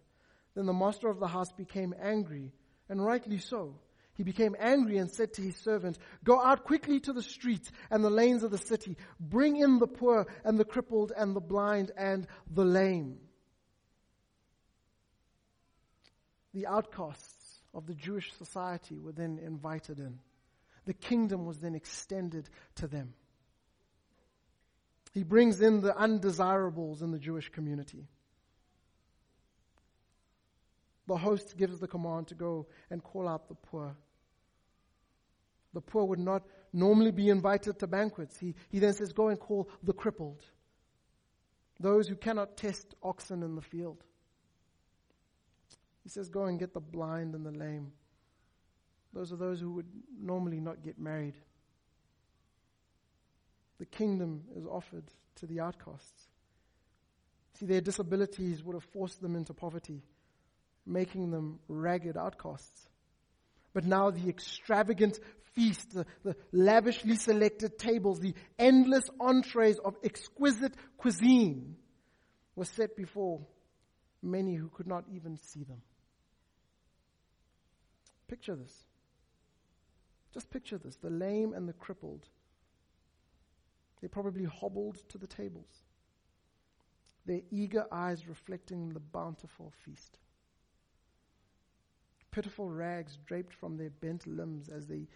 [0.55, 2.51] Then the master of the house became angry,
[2.89, 3.75] and rightly so.
[4.13, 8.03] He became angry and said to his servant, Go out quickly to the streets and
[8.03, 8.97] the lanes of the city.
[9.17, 13.19] Bring in the poor and the crippled and the blind and the lame.
[16.53, 20.19] The outcasts of the Jewish society were then invited in.
[20.85, 23.13] The kingdom was then extended to them.
[25.13, 28.07] He brings in the undesirables in the Jewish community.
[31.07, 33.95] The host gives the command to go and call out the poor.
[35.73, 38.37] The poor would not normally be invited to banquets.
[38.37, 40.43] He, he then says, Go and call the crippled,
[41.79, 44.03] those who cannot test oxen in the field.
[46.03, 47.91] He says, Go and get the blind and the lame.
[49.13, 49.87] Those are those who would
[50.19, 51.35] normally not get married.
[53.79, 55.05] The kingdom is offered
[55.37, 56.27] to the outcasts.
[57.59, 60.03] See, their disabilities would have forced them into poverty,
[60.85, 62.87] making them ragged outcasts.
[63.73, 65.19] But now the extravagant
[65.53, 71.75] feast, the, the, lavishly selected tables, the endless entrees of exquisite cuisine
[72.55, 73.41] were set before
[74.21, 75.81] many who could not even see them.
[78.29, 78.85] Picture this.
[80.31, 82.27] Just picture this the lame and the crippled.
[84.01, 85.83] They probably hobbled to the tables,
[87.25, 90.19] their eager eyes reflecting the bountiful feast.
[92.31, 95.07] Pitiful rags draped from their bent limbs as they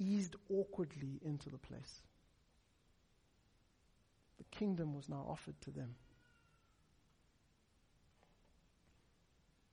[0.00, 2.00] eased awkwardly into the place.
[4.38, 5.94] The kingdom was now offered to them.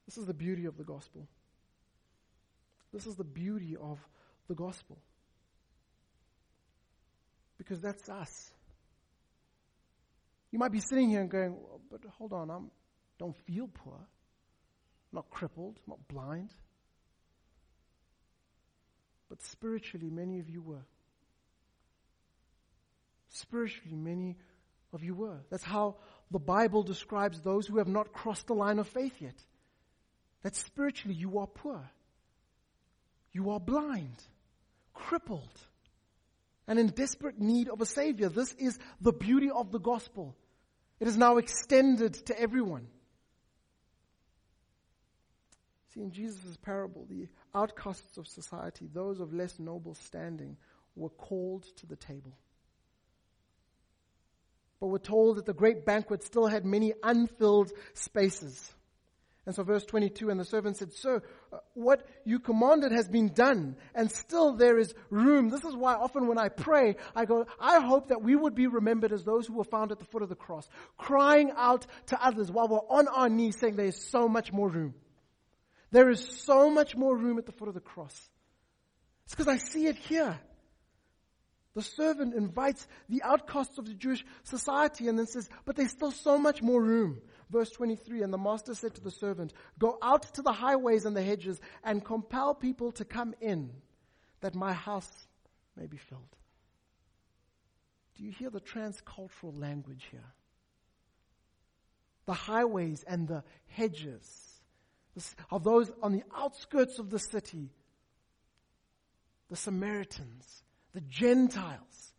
[0.06, 1.27] This is the beauty of the gospel.
[2.93, 3.99] This is the beauty of
[4.47, 4.97] the gospel.
[7.58, 8.51] Because that's us.
[10.51, 11.56] You might be sitting here and going,
[11.89, 12.58] but hold on, I
[13.17, 13.95] don't feel poor.
[13.95, 16.49] I'm not crippled, I'm not blind.
[19.30, 20.86] But spiritually, many of you were.
[23.30, 24.36] Spiritually, many
[24.91, 25.38] of you were.
[25.49, 25.95] That's how
[26.32, 29.36] the Bible describes those who have not crossed the line of faith yet.
[30.43, 31.89] That spiritually you are poor.
[33.34, 34.24] You are blind,
[34.94, 35.60] crippled,
[36.67, 38.30] and in desperate need of a Savior.
[38.30, 40.36] This is the beauty of the gospel.
[41.00, 42.88] It is now extended to everyone.
[45.94, 50.58] See, in Jesus' parable, the outcasts of society, those of less noble standing,
[50.96, 52.38] were called to the table.
[54.80, 58.72] But we're told that the great banquet still had many unfilled spaces.
[59.45, 63.30] And so, verse 22 and the servant said, Sir, uh, what you commanded has been
[63.30, 65.49] done, and still there is room.
[65.49, 68.67] This is why often when I pray, I go, I hope that we would be
[68.67, 72.23] remembered as those who were found at the foot of the cross, crying out to
[72.23, 74.93] others while we're on our knees saying, There is so much more room.
[75.89, 78.30] There is so much more room at the foot of the cross.
[79.25, 80.39] It's because I see it here.
[81.73, 86.12] The servant invites the outcasts of the Jewish society and then says, But there's still
[86.12, 87.21] so much more room.
[87.52, 91.15] Verse 23 And the master said to the servant, Go out to the highways and
[91.15, 93.71] the hedges and compel people to come in,
[94.39, 95.27] that my house
[95.75, 96.35] may be filled.
[98.15, 100.33] Do you hear the transcultural language here?
[102.25, 104.62] The highways and the hedges
[105.49, 107.69] of those on the outskirts of the city,
[109.49, 112.10] the Samaritans, the Gentiles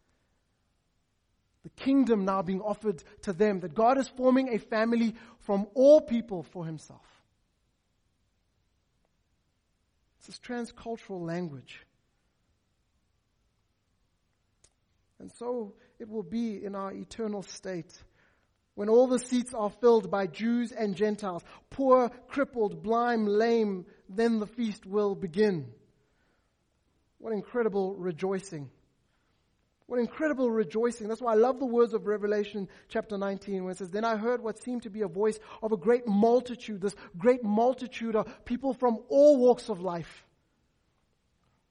[1.62, 6.00] the kingdom now being offered to them, that God is forming a family from all
[6.00, 7.06] people for himself.
[10.18, 11.80] It's This is transcultural language.
[15.18, 17.92] And so it will be in our eternal state
[18.74, 24.38] when all the seats are filled by Jews and Gentiles, poor, crippled, blind, lame, then
[24.38, 25.66] the feast will begin.
[27.18, 28.70] What incredible rejoicing.
[29.92, 31.06] What incredible rejoicing.
[31.06, 34.16] That's why I love the words of Revelation chapter 19 when it says, Then I
[34.16, 38.42] heard what seemed to be a voice of a great multitude, this great multitude of
[38.46, 40.24] people from all walks of life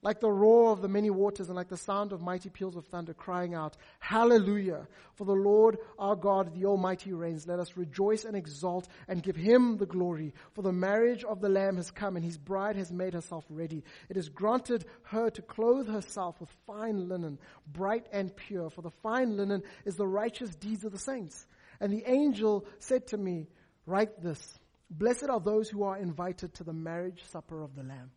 [0.03, 2.85] like the roar of the many waters and like the sound of mighty peals of
[2.87, 4.87] thunder, crying out, Hallelujah!
[5.13, 7.45] For the Lord our God, the Almighty, reigns.
[7.45, 10.33] Let us rejoice and exult and give him the glory.
[10.53, 13.83] For the marriage of the Lamb has come, and his bride has made herself ready.
[14.09, 17.37] It is granted her to clothe herself with fine linen,
[17.67, 18.71] bright and pure.
[18.71, 21.45] For the fine linen is the righteous deeds of the saints.
[21.79, 23.47] And the angel said to me,
[23.85, 28.11] Write this Blessed are those who are invited to the marriage supper of the Lamb.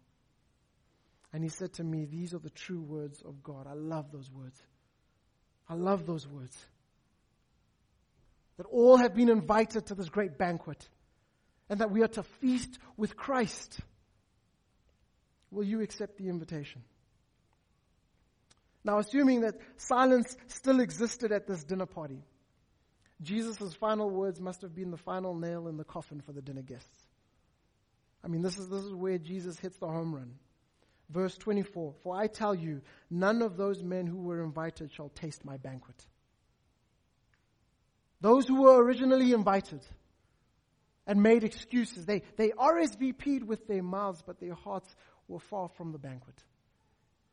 [1.34, 3.66] And he said to me, These are the true words of God.
[3.66, 4.56] I love those words.
[5.68, 6.56] I love those words.
[8.56, 10.88] That all have been invited to this great banquet
[11.68, 13.80] and that we are to feast with Christ.
[15.50, 16.84] Will you accept the invitation?
[18.84, 22.22] Now, assuming that silence still existed at this dinner party,
[23.22, 26.62] Jesus' final words must have been the final nail in the coffin for the dinner
[26.62, 27.08] guests.
[28.22, 30.34] I mean, this is, this is where Jesus hits the home run.
[31.10, 32.80] Verse 24 For I tell you,
[33.10, 36.06] none of those men who were invited shall taste my banquet.
[38.20, 39.80] Those who were originally invited
[41.06, 44.94] and made excuses, they, they RSVP'd with their mouths, but their hearts
[45.28, 46.42] were far from the banquet.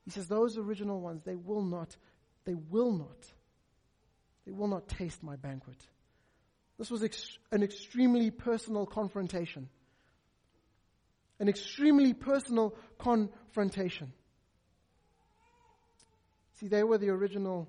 [0.03, 1.95] He says, Those original ones, they will not,
[2.45, 3.32] they will not,
[4.45, 5.78] they will not taste my banquet.
[6.78, 9.69] This was ex- an extremely personal confrontation
[11.42, 14.14] an extremely personal confrontation.
[16.60, 17.68] See, they were the original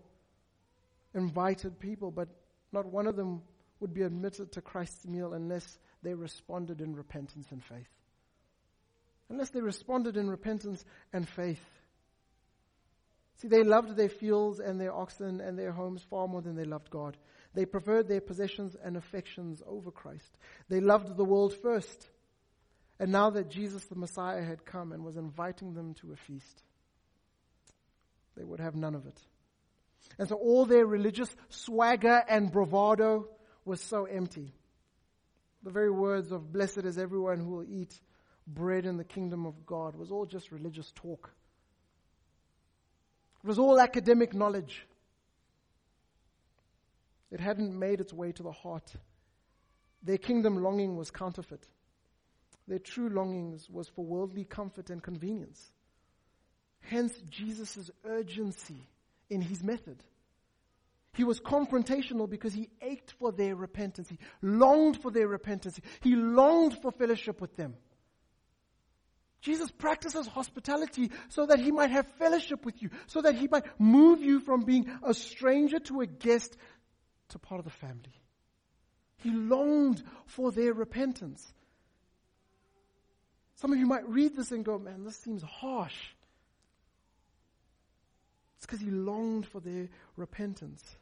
[1.15, 2.29] invited people, but
[2.71, 3.41] not one of them
[3.81, 7.89] would be admitted to Christ's meal unless they responded in repentance and faith.
[9.31, 11.65] Unless they responded in repentance and faith.
[13.39, 16.67] See, they loved their fields and their oxen and their homes far more than they
[16.67, 17.17] loved God.
[17.55, 20.37] They preferred their possessions and affections over Christ.
[20.69, 22.11] They loved the world first.
[23.03, 26.63] And now that Jesus the Messiah had come and was inviting them to a feast,
[28.37, 29.21] they would have none of it.
[30.21, 33.27] And so all their religious swagger and bravado
[33.65, 34.55] was so empty.
[35.65, 37.93] The very words of blessed is everyone who will eat
[38.47, 41.29] bread in the kingdom of God was all just religious talk.
[43.43, 44.87] It was all academic knowledge.
[47.33, 48.95] It hadn't made its way to the heart.
[50.05, 51.67] Their kingdom longing was counterfeit.
[52.73, 55.71] Their true longings was for worldly comfort and convenience.
[56.81, 58.89] Hence, Jesus' urgency
[59.29, 60.03] in his method.
[61.13, 64.09] He was confrontational because he ached for their repentance.
[64.09, 65.79] He longed for their repentance.
[66.01, 67.75] He longed for fellowship with them.
[69.43, 73.65] Jesus practices hospitality so that he might have fellowship with you, so that he might
[73.79, 76.57] move you from being a stranger to a guest
[77.29, 78.15] to part of the family.
[79.19, 81.53] He longed for their repentance.
[83.63, 85.95] Some of you might read this and go, man, this seems harsh.
[88.57, 90.97] It's because he longed for their repentance.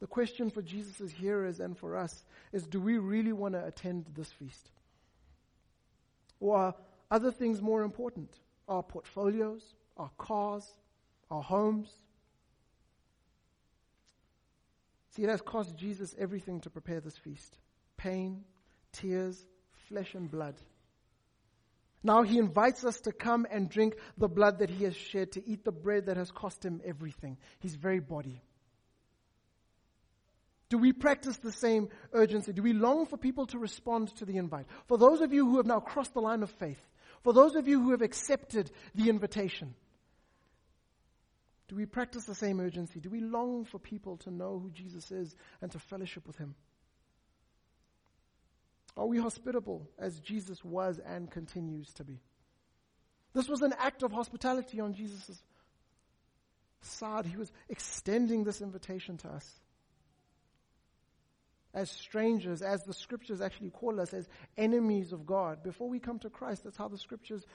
[0.00, 4.06] The question for Jesus' hearers and for us is do we really want to attend
[4.16, 4.72] this feast?
[6.40, 6.74] Or are
[7.08, 8.40] other things more important?
[8.66, 9.62] Our portfolios,
[9.96, 10.68] our cars,
[11.30, 11.92] our homes?
[15.10, 17.58] See, it has cost Jesus everything to prepare this feast
[17.96, 18.42] pain,
[18.90, 19.46] tears,
[19.86, 20.56] flesh, and blood.
[22.02, 25.48] Now he invites us to come and drink the blood that he has shed, to
[25.48, 28.42] eat the bread that has cost him everything, his very body.
[30.68, 32.52] Do we practice the same urgency?
[32.52, 34.66] Do we long for people to respond to the invite?
[34.88, 36.80] For those of you who have now crossed the line of faith,
[37.22, 39.74] for those of you who have accepted the invitation,
[41.68, 43.00] do we practice the same urgency?
[43.00, 46.54] Do we long for people to know who Jesus is and to fellowship with him?
[48.96, 52.20] Are we hospitable as Jesus was and continues to be?
[53.34, 55.42] This was an act of hospitality on Jesus'
[56.82, 57.24] side.
[57.24, 59.50] He was extending this invitation to us.
[61.72, 64.28] As strangers, as the scriptures actually call us, as
[64.58, 65.62] enemies of God.
[65.62, 67.46] Before we come to Christ, that's how the scriptures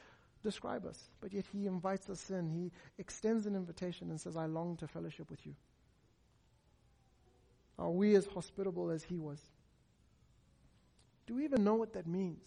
[0.43, 0.99] describe us.
[1.21, 2.49] But yet he invites us in.
[2.49, 5.53] He extends an invitation and says, I long to fellowship with you.
[7.77, 9.39] Are we as hospitable as he was?
[11.27, 12.43] Do we even know what that means?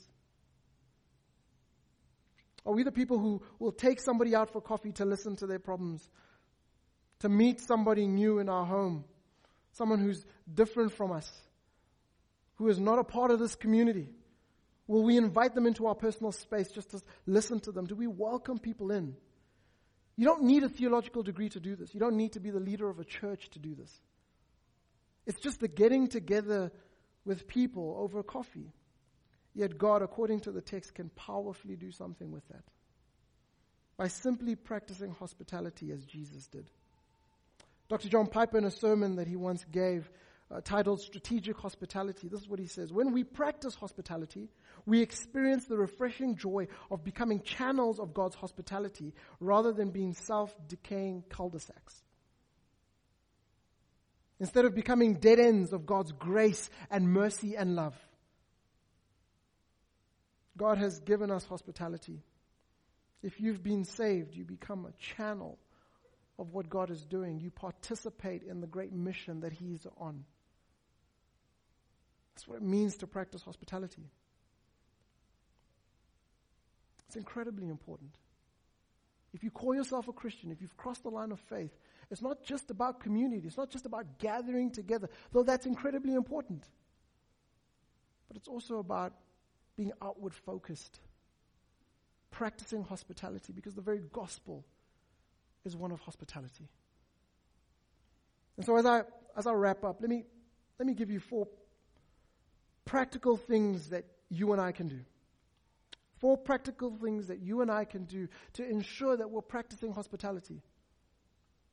[2.66, 5.58] Are we the people who will take somebody out for coffee to listen to their
[5.58, 6.08] problems,
[7.20, 9.04] to meet somebody new in our home,
[9.72, 11.30] someone who's different from us,
[12.56, 14.08] who is not a part of this community?
[14.86, 17.86] Will we invite them into our personal space just to listen to them?
[17.86, 19.14] Do we welcome people in?
[20.16, 21.94] You don't need a theological degree to do this.
[21.94, 23.90] You don't need to be the leader of a church to do this.
[25.26, 26.72] It's just the getting together
[27.24, 28.72] with people over coffee.
[29.54, 32.64] Yet God, according to the text, can powerfully do something with that
[33.96, 36.66] by simply practicing hospitality as Jesus did.
[37.90, 38.08] Dr.
[38.08, 40.08] John Piper, in a sermon that he once gave
[40.50, 44.48] uh, titled Strategic Hospitality, this is what he says When we practice hospitality,
[44.86, 50.54] we experience the refreshing joy of becoming channels of God's hospitality rather than being self
[50.66, 52.02] decaying cul de sacs.
[54.40, 57.94] Instead of becoming dead ends of God's grace and mercy and love.
[60.56, 62.22] God has given us hospitality.
[63.22, 65.58] If you've been saved, you become a channel
[66.38, 67.38] of what God is doing.
[67.38, 70.24] You participate in the great mission that He's on.
[72.34, 74.10] That's what it means to practice hospitality.
[77.06, 78.12] It's incredibly important.
[79.32, 81.70] If you call yourself a Christian, if you've crossed the line of faith,
[82.10, 86.64] it's not just about community, it's not just about gathering together, though that's incredibly important.
[88.26, 89.12] But it's also about
[89.76, 91.00] being outward focused,
[92.30, 94.64] practicing hospitality, because the very gospel
[95.64, 96.68] is one of hospitality.
[98.56, 99.02] And so as I
[99.36, 100.24] as I wrap up, let me
[100.78, 101.46] let me give you four
[102.84, 105.00] practical things that you and I can do.
[106.20, 110.62] Four practical things that you and I can do to ensure that we're practicing hospitality.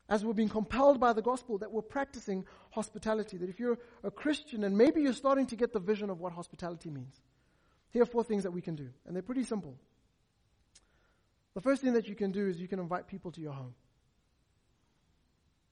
[0.09, 3.37] As we're being compelled by the gospel, that we're practicing hospitality.
[3.37, 6.31] That if you're a Christian and maybe you're starting to get the vision of what
[6.31, 7.19] hospitality means,
[7.89, 8.87] here are four things that we can do.
[9.05, 9.77] And they're pretty simple.
[11.53, 13.73] The first thing that you can do is you can invite people to your home.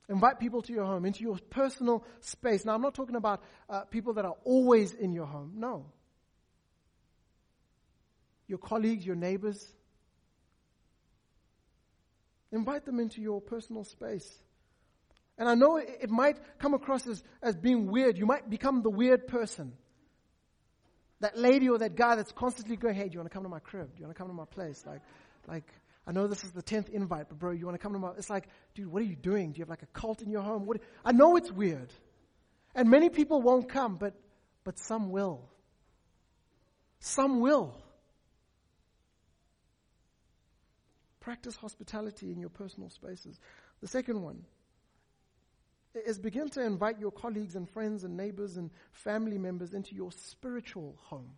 [0.09, 2.65] Invite people to your home, into your personal space.
[2.65, 5.53] Now, I'm not talking about uh, people that are always in your home.
[5.55, 5.85] No.
[8.47, 9.71] Your colleagues, your neighbors.
[12.51, 14.31] Invite them into your personal space.
[15.37, 18.17] And I know it, might come across as, as being weird.
[18.17, 19.73] You might become the weird person.
[21.19, 23.49] That lady or that guy that's constantly going, hey, do you want to come to
[23.49, 23.93] my crib?
[23.95, 24.83] Do you want to come to my place?
[24.85, 25.01] Like,
[25.47, 25.69] like,
[26.07, 28.11] I know this is the 10th invite, but bro, you want to come to my,
[28.17, 29.51] it's like, dude, what are you doing?
[29.51, 30.65] Do you have like a cult in your home?
[30.65, 31.91] What, I know it's weird.
[32.73, 34.13] And many people won't come, but,
[34.63, 35.49] but some will.
[36.99, 37.81] Some will.
[41.25, 43.39] Practice hospitality in your personal spaces.
[43.81, 44.43] The second one
[46.05, 50.11] is begin to invite your colleagues and friends and neighbors and family members into your
[50.11, 51.31] spiritual home.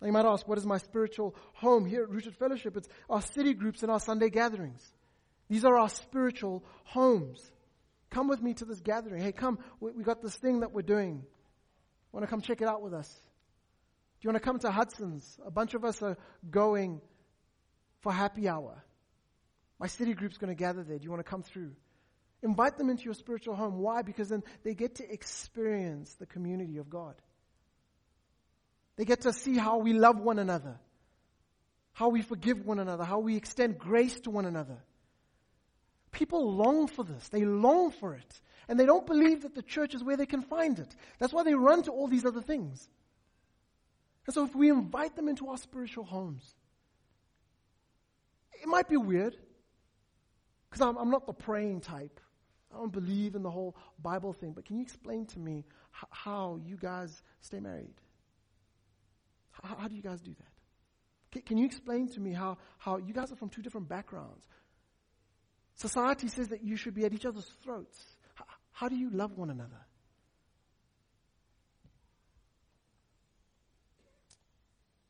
[0.00, 1.84] Now you might ask, what is my spiritual home?
[1.84, 4.88] Here at Rooted Fellowship, it's our city groups and our Sunday gatherings.
[5.48, 7.50] These are our spiritual homes.
[8.10, 9.20] Come with me to this gathering.
[9.20, 11.24] Hey, come, we, we got this thing that we're doing.
[12.12, 13.08] Want to come check it out with us?
[13.08, 15.40] Do you want to come to Hudson's?
[15.44, 16.16] A bunch of us are
[16.48, 17.00] going
[18.04, 18.84] for happy hour.
[19.80, 20.98] My city group's going to gather there.
[20.98, 21.72] Do you want to come through?
[22.42, 23.78] Invite them into your spiritual home.
[23.78, 24.02] Why?
[24.02, 27.14] Because then they get to experience the community of God.
[28.96, 30.78] They get to see how we love one another,
[31.94, 34.76] how we forgive one another, how we extend grace to one another.
[36.12, 37.28] People long for this.
[37.30, 38.40] They long for it.
[38.68, 40.94] And they don't believe that the church is where they can find it.
[41.18, 42.86] That's why they run to all these other things.
[44.26, 46.54] And so if we invite them into our spiritual homes,
[48.64, 49.36] it might be weird
[50.70, 52.18] because I'm, I'm, not the praying type.
[52.72, 54.52] I don't believe in the whole Bible thing.
[54.52, 57.94] But can you explain to me h- how you guys stay married?
[59.50, 60.52] How, how do you guys do that?
[61.30, 64.48] Can, can you explain to me how, how you guys are from two different backgrounds?
[65.74, 68.16] Society says that you should be at each other's throats.
[68.34, 69.86] How, how do you love one another?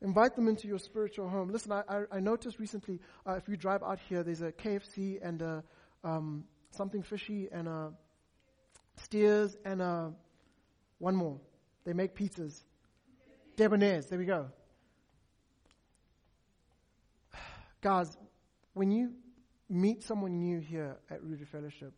[0.04, 1.48] Invite them into your spiritual home.
[1.48, 5.18] Listen, I, I, I noticed recently, uh, if you drive out here, there's a KFC
[5.22, 5.64] and a,
[6.04, 7.90] um, something fishy and a
[8.96, 10.12] Steers and a,
[10.98, 11.40] one more.
[11.86, 12.64] They make pizzas.
[13.56, 14.50] Debonair's, there we go.
[17.80, 18.18] Guys,
[18.74, 19.12] when you
[19.70, 21.94] meet someone new here at Rooted Fellowship,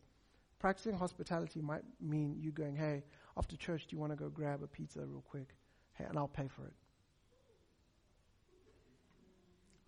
[0.60, 3.02] practicing hospitality might mean you going, hey,
[3.36, 5.56] after church, do you want to go grab a pizza real quick?
[5.94, 6.72] Hey, and I'll pay for it.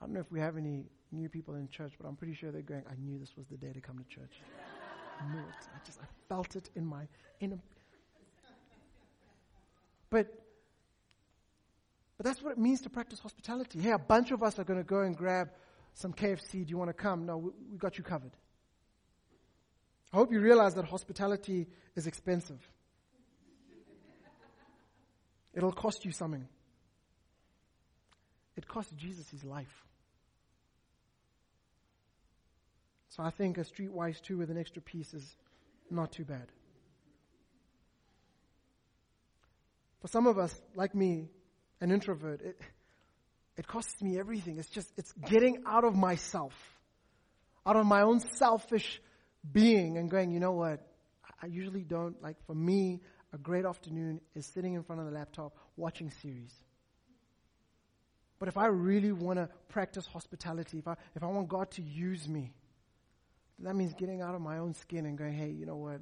[0.00, 2.52] I don't know if we have any new people in church, but I'm pretty sure
[2.52, 4.40] they're going, I knew this was the day to come to church.
[5.20, 5.66] I knew it.
[5.74, 7.08] I just, I felt it in my,
[7.40, 7.60] in
[10.10, 10.32] but
[12.16, 13.78] but that's what it means to practice hospitality.
[13.80, 15.50] Hey, a bunch of us are going to go and grab
[15.94, 16.64] some KFC.
[16.64, 17.24] Do you want to come?
[17.24, 18.32] No, we, we got you covered.
[20.12, 22.58] I hope you realize that hospitality is expensive.
[25.54, 26.48] It'll cost you something.
[28.58, 29.84] It cost Jesus his life.
[33.10, 35.36] So I think a streetwise two with an extra piece is
[35.92, 36.48] not too bad.
[40.00, 41.28] For some of us, like me,
[41.80, 42.60] an introvert, it,
[43.56, 44.58] it costs me everything.
[44.58, 46.54] It's just, it's getting out of myself,
[47.64, 49.00] out of my own selfish
[49.52, 50.84] being and going, you know what?
[51.40, 53.02] I usually don't, like for me,
[53.32, 56.52] a great afternoon is sitting in front of the laptop watching series.
[58.38, 61.82] But if I really want to practice hospitality, if I, if I want God to
[61.82, 62.52] use me,
[63.60, 66.00] that means getting out of my own skin and going, hey, you know what?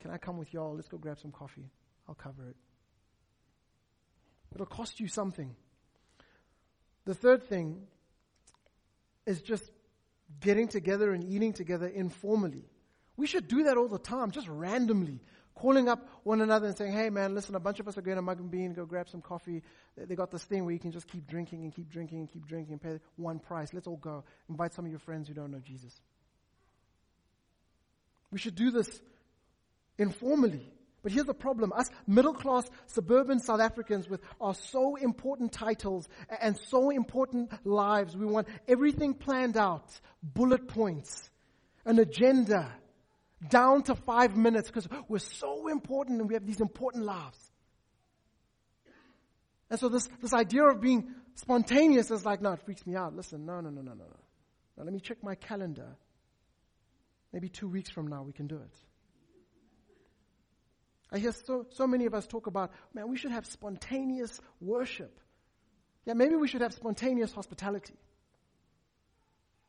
[0.00, 0.74] Can I come with y'all?
[0.74, 1.70] Let's go grab some coffee.
[2.08, 2.56] I'll cover it.
[4.54, 5.54] It'll cost you something.
[7.04, 7.82] The third thing
[9.26, 9.70] is just
[10.40, 12.64] getting together and eating together informally.
[13.16, 15.20] We should do that all the time, just randomly.
[15.54, 18.16] Calling up one another and saying, hey man, listen, a bunch of us are going
[18.16, 19.62] to Mugg and Bean, go grab some coffee.
[19.96, 22.46] They got this thing where you can just keep drinking and keep drinking and keep
[22.46, 23.72] drinking and pay one price.
[23.74, 24.24] Let's all go.
[24.48, 25.94] Invite some of your friends who don't know Jesus.
[28.30, 28.88] We should do this
[29.98, 30.72] informally.
[31.02, 31.72] But here's the problem.
[31.72, 36.08] Us middle class suburban South Africans with our so important titles
[36.40, 39.84] and so important lives, we want everything planned out,
[40.22, 41.28] bullet points,
[41.84, 42.72] an agenda,
[43.48, 47.38] down to five minutes because we're so important and we have these important lives.
[49.70, 53.16] And so this, this idea of being spontaneous is like, no, it freaks me out.
[53.16, 54.16] Listen, no, no, no, no, no, no.
[54.76, 55.96] Now let me check my calendar.
[57.32, 58.76] Maybe two weeks from now we can do it.
[61.10, 65.18] I hear so, so many of us talk about, man, we should have spontaneous worship.
[66.06, 67.94] Yeah, maybe we should have spontaneous hospitality.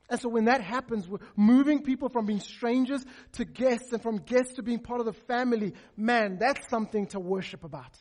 [0.09, 4.17] And so when that happens, we're moving people from being strangers to guests and from
[4.17, 5.73] guests to being part of the family.
[5.95, 7.97] Man, that's something to worship about.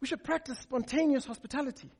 [0.00, 1.90] We should practice spontaneous hospitality.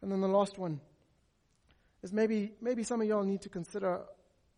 [0.00, 0.80] And then the last one
[2.02, 4.02] is maybe, maybe some of y'all need to consider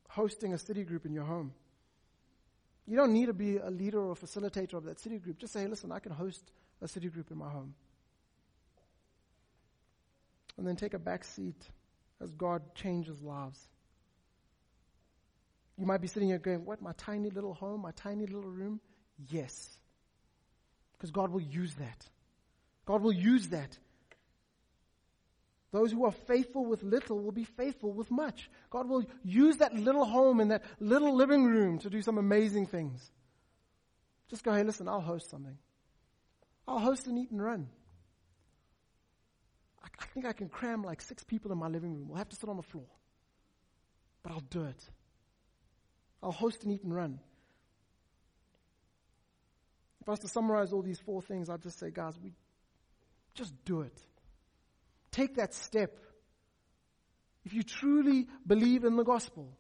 [0.09, 1.53] hosting a city group in your home.
[2.87, 5.39] You don't need to be a leader or facilitator of that city group.
[5.39, 7.75] Just say, hey, listen, I can host a city group in my home.
[10.59, 11.63] And then take a back seat
[12.21, 13.61] as God changes lives.
[15.79, 18.81] You might be sitting here going, What, my tiny little home, my tiny little room?
[19.29, 19.77] Yes.
[20.97, 22.07] Because God will use that.
[22.87, 23.77] God will use that
[25.77, 28.49] those who are faithful with little will be faithful with much.
[28.71, 32.65] God will use that little home and that little living room to do some amazing
[32.65, 33.11] things.
[34.31, 35.59] Just go, hey, listen, I'll host something.
[36.67, 37.69] I'll host an eat and run.
[39.87, 42.09] I, I think I can cram like six people in my living room.
[42.09, 42.87] We'll have to sit on the floor.
[44.23, 44.91] But I'll do it.
[46.23, 47.21] I'll host an eat and run.
[50.01, 52.33] If I was to summarize all these four things, I'd just say, guys, we
[53.35, 53.99] just do it.
[55.11, 55.99] Take that step.
[57.45, 59.57] If you truly believe in the gospel,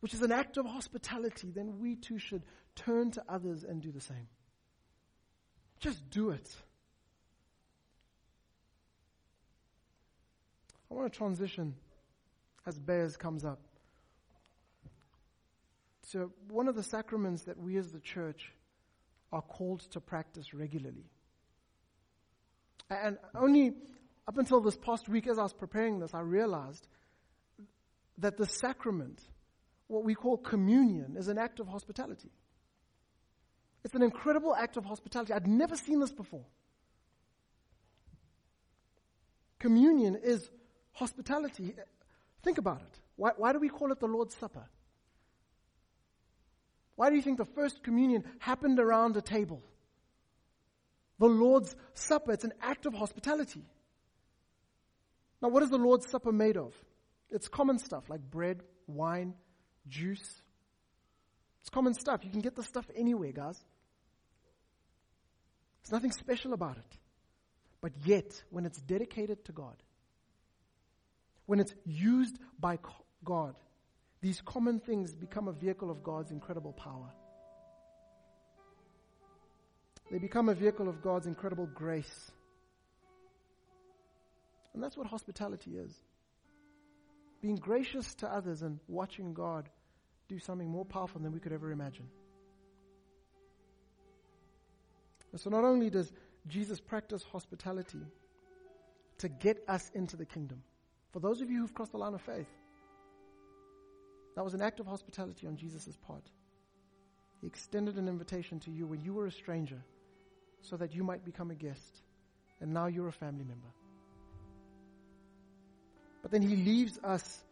[0.00, 2.42] which is an act of hospitality, then we too should
[2.74, 4.28] turn to others and do the same.
[5.78, 6.48] Just do it.
[10.90, 11.74] I want to transition
[12.66, 13.60] as Bears comes up
[16.12, 18.52] to one of the sacraments that we as the church
[19.32, 21.04] are called to practice regularly.
[22.90, 23.74] And only
[24.26, 26.88] up until this past week, as I was preparing this, I realized
[28.18, 29.22] that the sacrament,
[29.86, 32.30] what we call communion, is an act of hospitality.
[33.84, 35.32] It's an incredible act of hospitality.
[35.32, 36.44] I'd never seen this before.
[39.60, 40.50] Communion is
[40.92, 41.74] hospitality.
[42.42, 42.98] Think about it.
[43.16, 44.64] Why, why do we call it the Lord's Supper?
[46.96, 49.62] Why do you think the first communion happened around a table?
[51.20, 52.32] the Lord's Supper.
[52.32, 53.62] It's an act of hospitality.
[55.40, 56.74] Now, what is the Lord's Supper made of?
[57.30, 59.34] It's common stuff like bread, wine,
[59.86, 60.42] juice.
[61.60, 62.24] It's common stuff.
[62.24, 63.62] You can get the stuff anywhere, guys.
[65.82, 66.98] There's nothing special about it.
[67.82, 69.76] But yet, when it's dedicated to God,
[71.50, 72.78] when it's used by
[73.24, 73.56] God,
[74.20, 77.10] these common things become a vehicle of God's incredible power.
[80.12, 82.30] They become a vehicle of God's incredible grace.
[84.74, 85.92] And that's what hospitality is
[87.42, 89.68] being gracious to others and watching God
[90.28, 92.06] do something more powerful than we could ever imagine.
[95.34, 96.12] So, not only does
[96.46, 98.06] Jesus practice hospitality
[99.18, 100.62] to get us into the kingdom,
[101.12, 102.48] For those of you who've crossed the line of faith,
[104.36, 106.24] that was an act of hospitality on Jesus' part.
[107.40, 109.82] He extended an invitation to you when you were a stranger
[110.60, 112.02] so that you might become a guest.
[112.60, 113.68] And now you're a family member.
[116.22, 117.42] But then he leaves us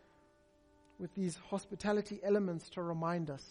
[0.98, 3.44] with these hospitality elements to remind us,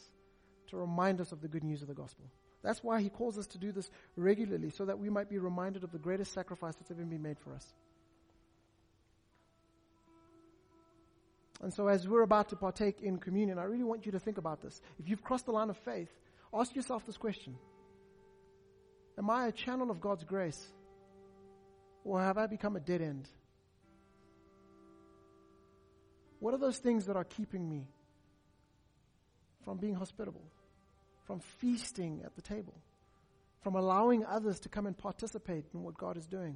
[0.69, 2.25] to remind us of the good news of the gospel.
[2.61, 5.83] That's why he calls us to do this regularly, so that we might be reminded
[5.83, 7.73] of the greatest sacrifice that's ever been made for us.
[11.61, 14.37] And so, as we're about to partake in communion, I really want you to think
[14.37, 14.79] about this.
[14.99, 16.09] If you've crossed the line of faith,
[16.53, 17.55] ask yourself this question
[19.17, 20.63] Am I a channel of God's grace?
[22.03, 23.27] Or have I become a dead end?
[26.39, 27.87] What are those things that are keeping me
[29.65, 30.45] from being hospitable,
[31.25, 32.75] from feasting at the table,
[33.61, 36.55] from allowing others to come and participate in what God is doing?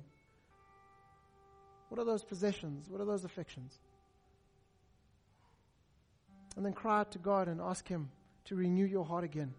[1.89, 2.87] What are those possessions?
[2.87, 3.77] What are those affections?
[6.55, 8.09] And then cry out to God and ask Him
[8.45, 9.53] to renew your heart again.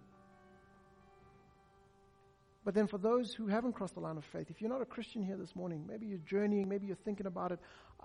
[2.64, 4.86] But then, for those who haven't crossed the line of faith, if you're not a
[4.86, 7.58] Christian here this morning, maybe you're journeying, maybe you're thinking about it,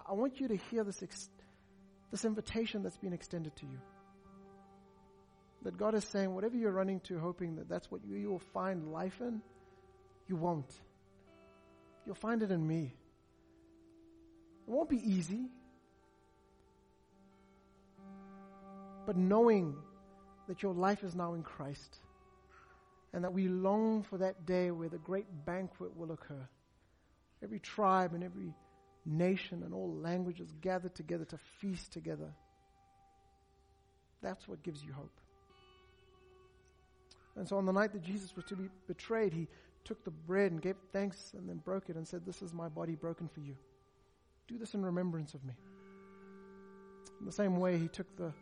[0.08, 1.30] I want you to hear this, ex-
[2.10, 3.78] this invitation that's been extended to you.
[5.62, 8.42] That God is saying, whatever you're running to, hoping that that's what you, you will
[8.54, 9.42] find life in,
[10.28, 10.74] you won't.
[12.06, 12.96] You'll find it in me.
[14.68, 15.50] It won't be easy.
[19.08, 19.74] But knowing
[20.50, 22.02] that your life is now in Christ
[23.14, 26.48] and that we long for that day where the great banquet will occur.
[27.42, 28.54] Every tribe and every
[29.06, 32.34] nation and all languages gathered together to feast together.
[34.22, 35.22] That's what gives you hope.
[37.38, 39.48] And so on the night that Jesus was to be betrayed, he
[39.86, 42.68] took the bread and gave thanks and then broke it and said, This is my
[42.68, 43.56] body broken for you.
[44.50, 45.54] Do this in remembrance of me.
[47.22, 48.34] In the same way, he took the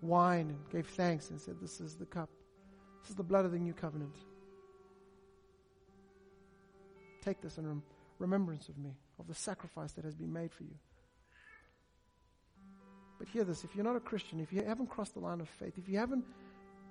[0.00, 2.30] wine and gave thanks and said, This is the cup
[3.08, 4.14] this is the blood of the new covenant.
[7.22, 7.82] Take this in rem-
[8.18, 10.74] remembrance of me, of the sacrifice that has been made for you.
[13.18, 15.48] But hear this if you're not a Christian, if you haven't crossed the line of
[15.48, 16.24] faith, if you haven't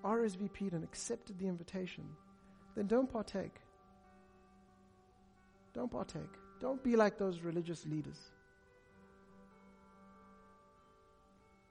[0.04, 2.06] RSVP'd and accepted the invitation,
[2.76, 3.62] then don't partake.
[5.74, 6.34] Don't partake.
[6.60, 8.18] Don't be like those religious leaders.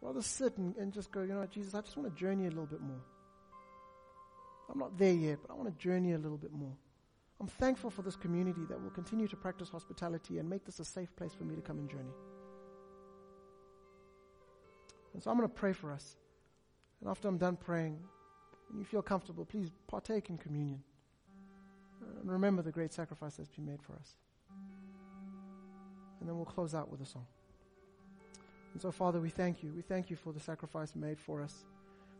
[0.01, 2.51] Rather sit and, and just go, you know, Jesus, I just want to journey a
[2.51, 3.01] little bit more.
[4.71, 6.77] I'm not there yet, but I want to journey a little bit more.
[7.41, 10.85] I'm thankful for this community that will continue to practice hospitality and make this a
[10.85, 12.15] safe place for me to come and journey.
[15.13, 16.17] And so I'm going to pray for us.
[17.01, 17.99] And after I'm done praying,
[18.69, 20.83] when you feel comfortable, please partake in communion.
[22.21, 24.15] And remember the great sacrifice that's been made for us.
[26.21, 27.27] And then we'll close out with a song.
[28.77, 29.73] And so, Father, we thank you.
[29.75, 31.65] We thank you for the sacrifice made for us,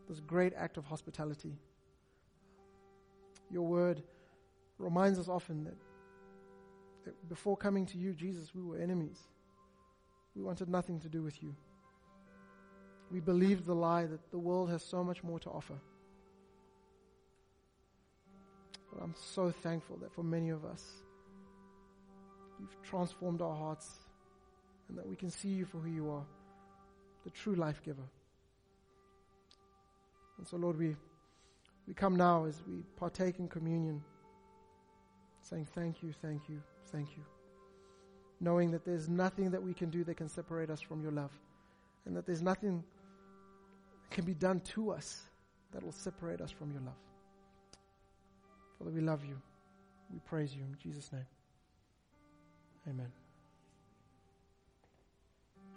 [0.09, 1.55] this great act of hospitality.
[3.51, 4.01] Your word
[4.79, 5.77] reminds us often that,
[7.05, 9.19] that before coming to you, Jesus, we were enemies.
[10.35, 11.55] We wanted nothing to do with you.
[13.11, 15.75] We believed the lie that the world has so much more to offer.
[18.91, 20.83] But I'm so thankful that for many of us,
[22.59, 23.87] you've transformed our hearts
[24.89, 26.25] and that we can see you for who you are,
[27.27, 28.07] the true life giver.
[30.37, 30.95] And so, Lord, we
[31.85, 34.01] we come now as we partake in communion,
[35.41, 37.23] saying, Thank you, thank you, thank you.
[38.39, 41.31] Knowing that there's nothing that we can do that can separate us from your love,
[42.05, 42.81] and that there's nothing
[44.09, 45.23] can be done to us
[45.73, 47.01] that will separate us from your love.
[48.77, 49.35] Father, we love you.
[50.13, 51.27] We praise you in Jesus' name.
[52.87, 53.26] Amen.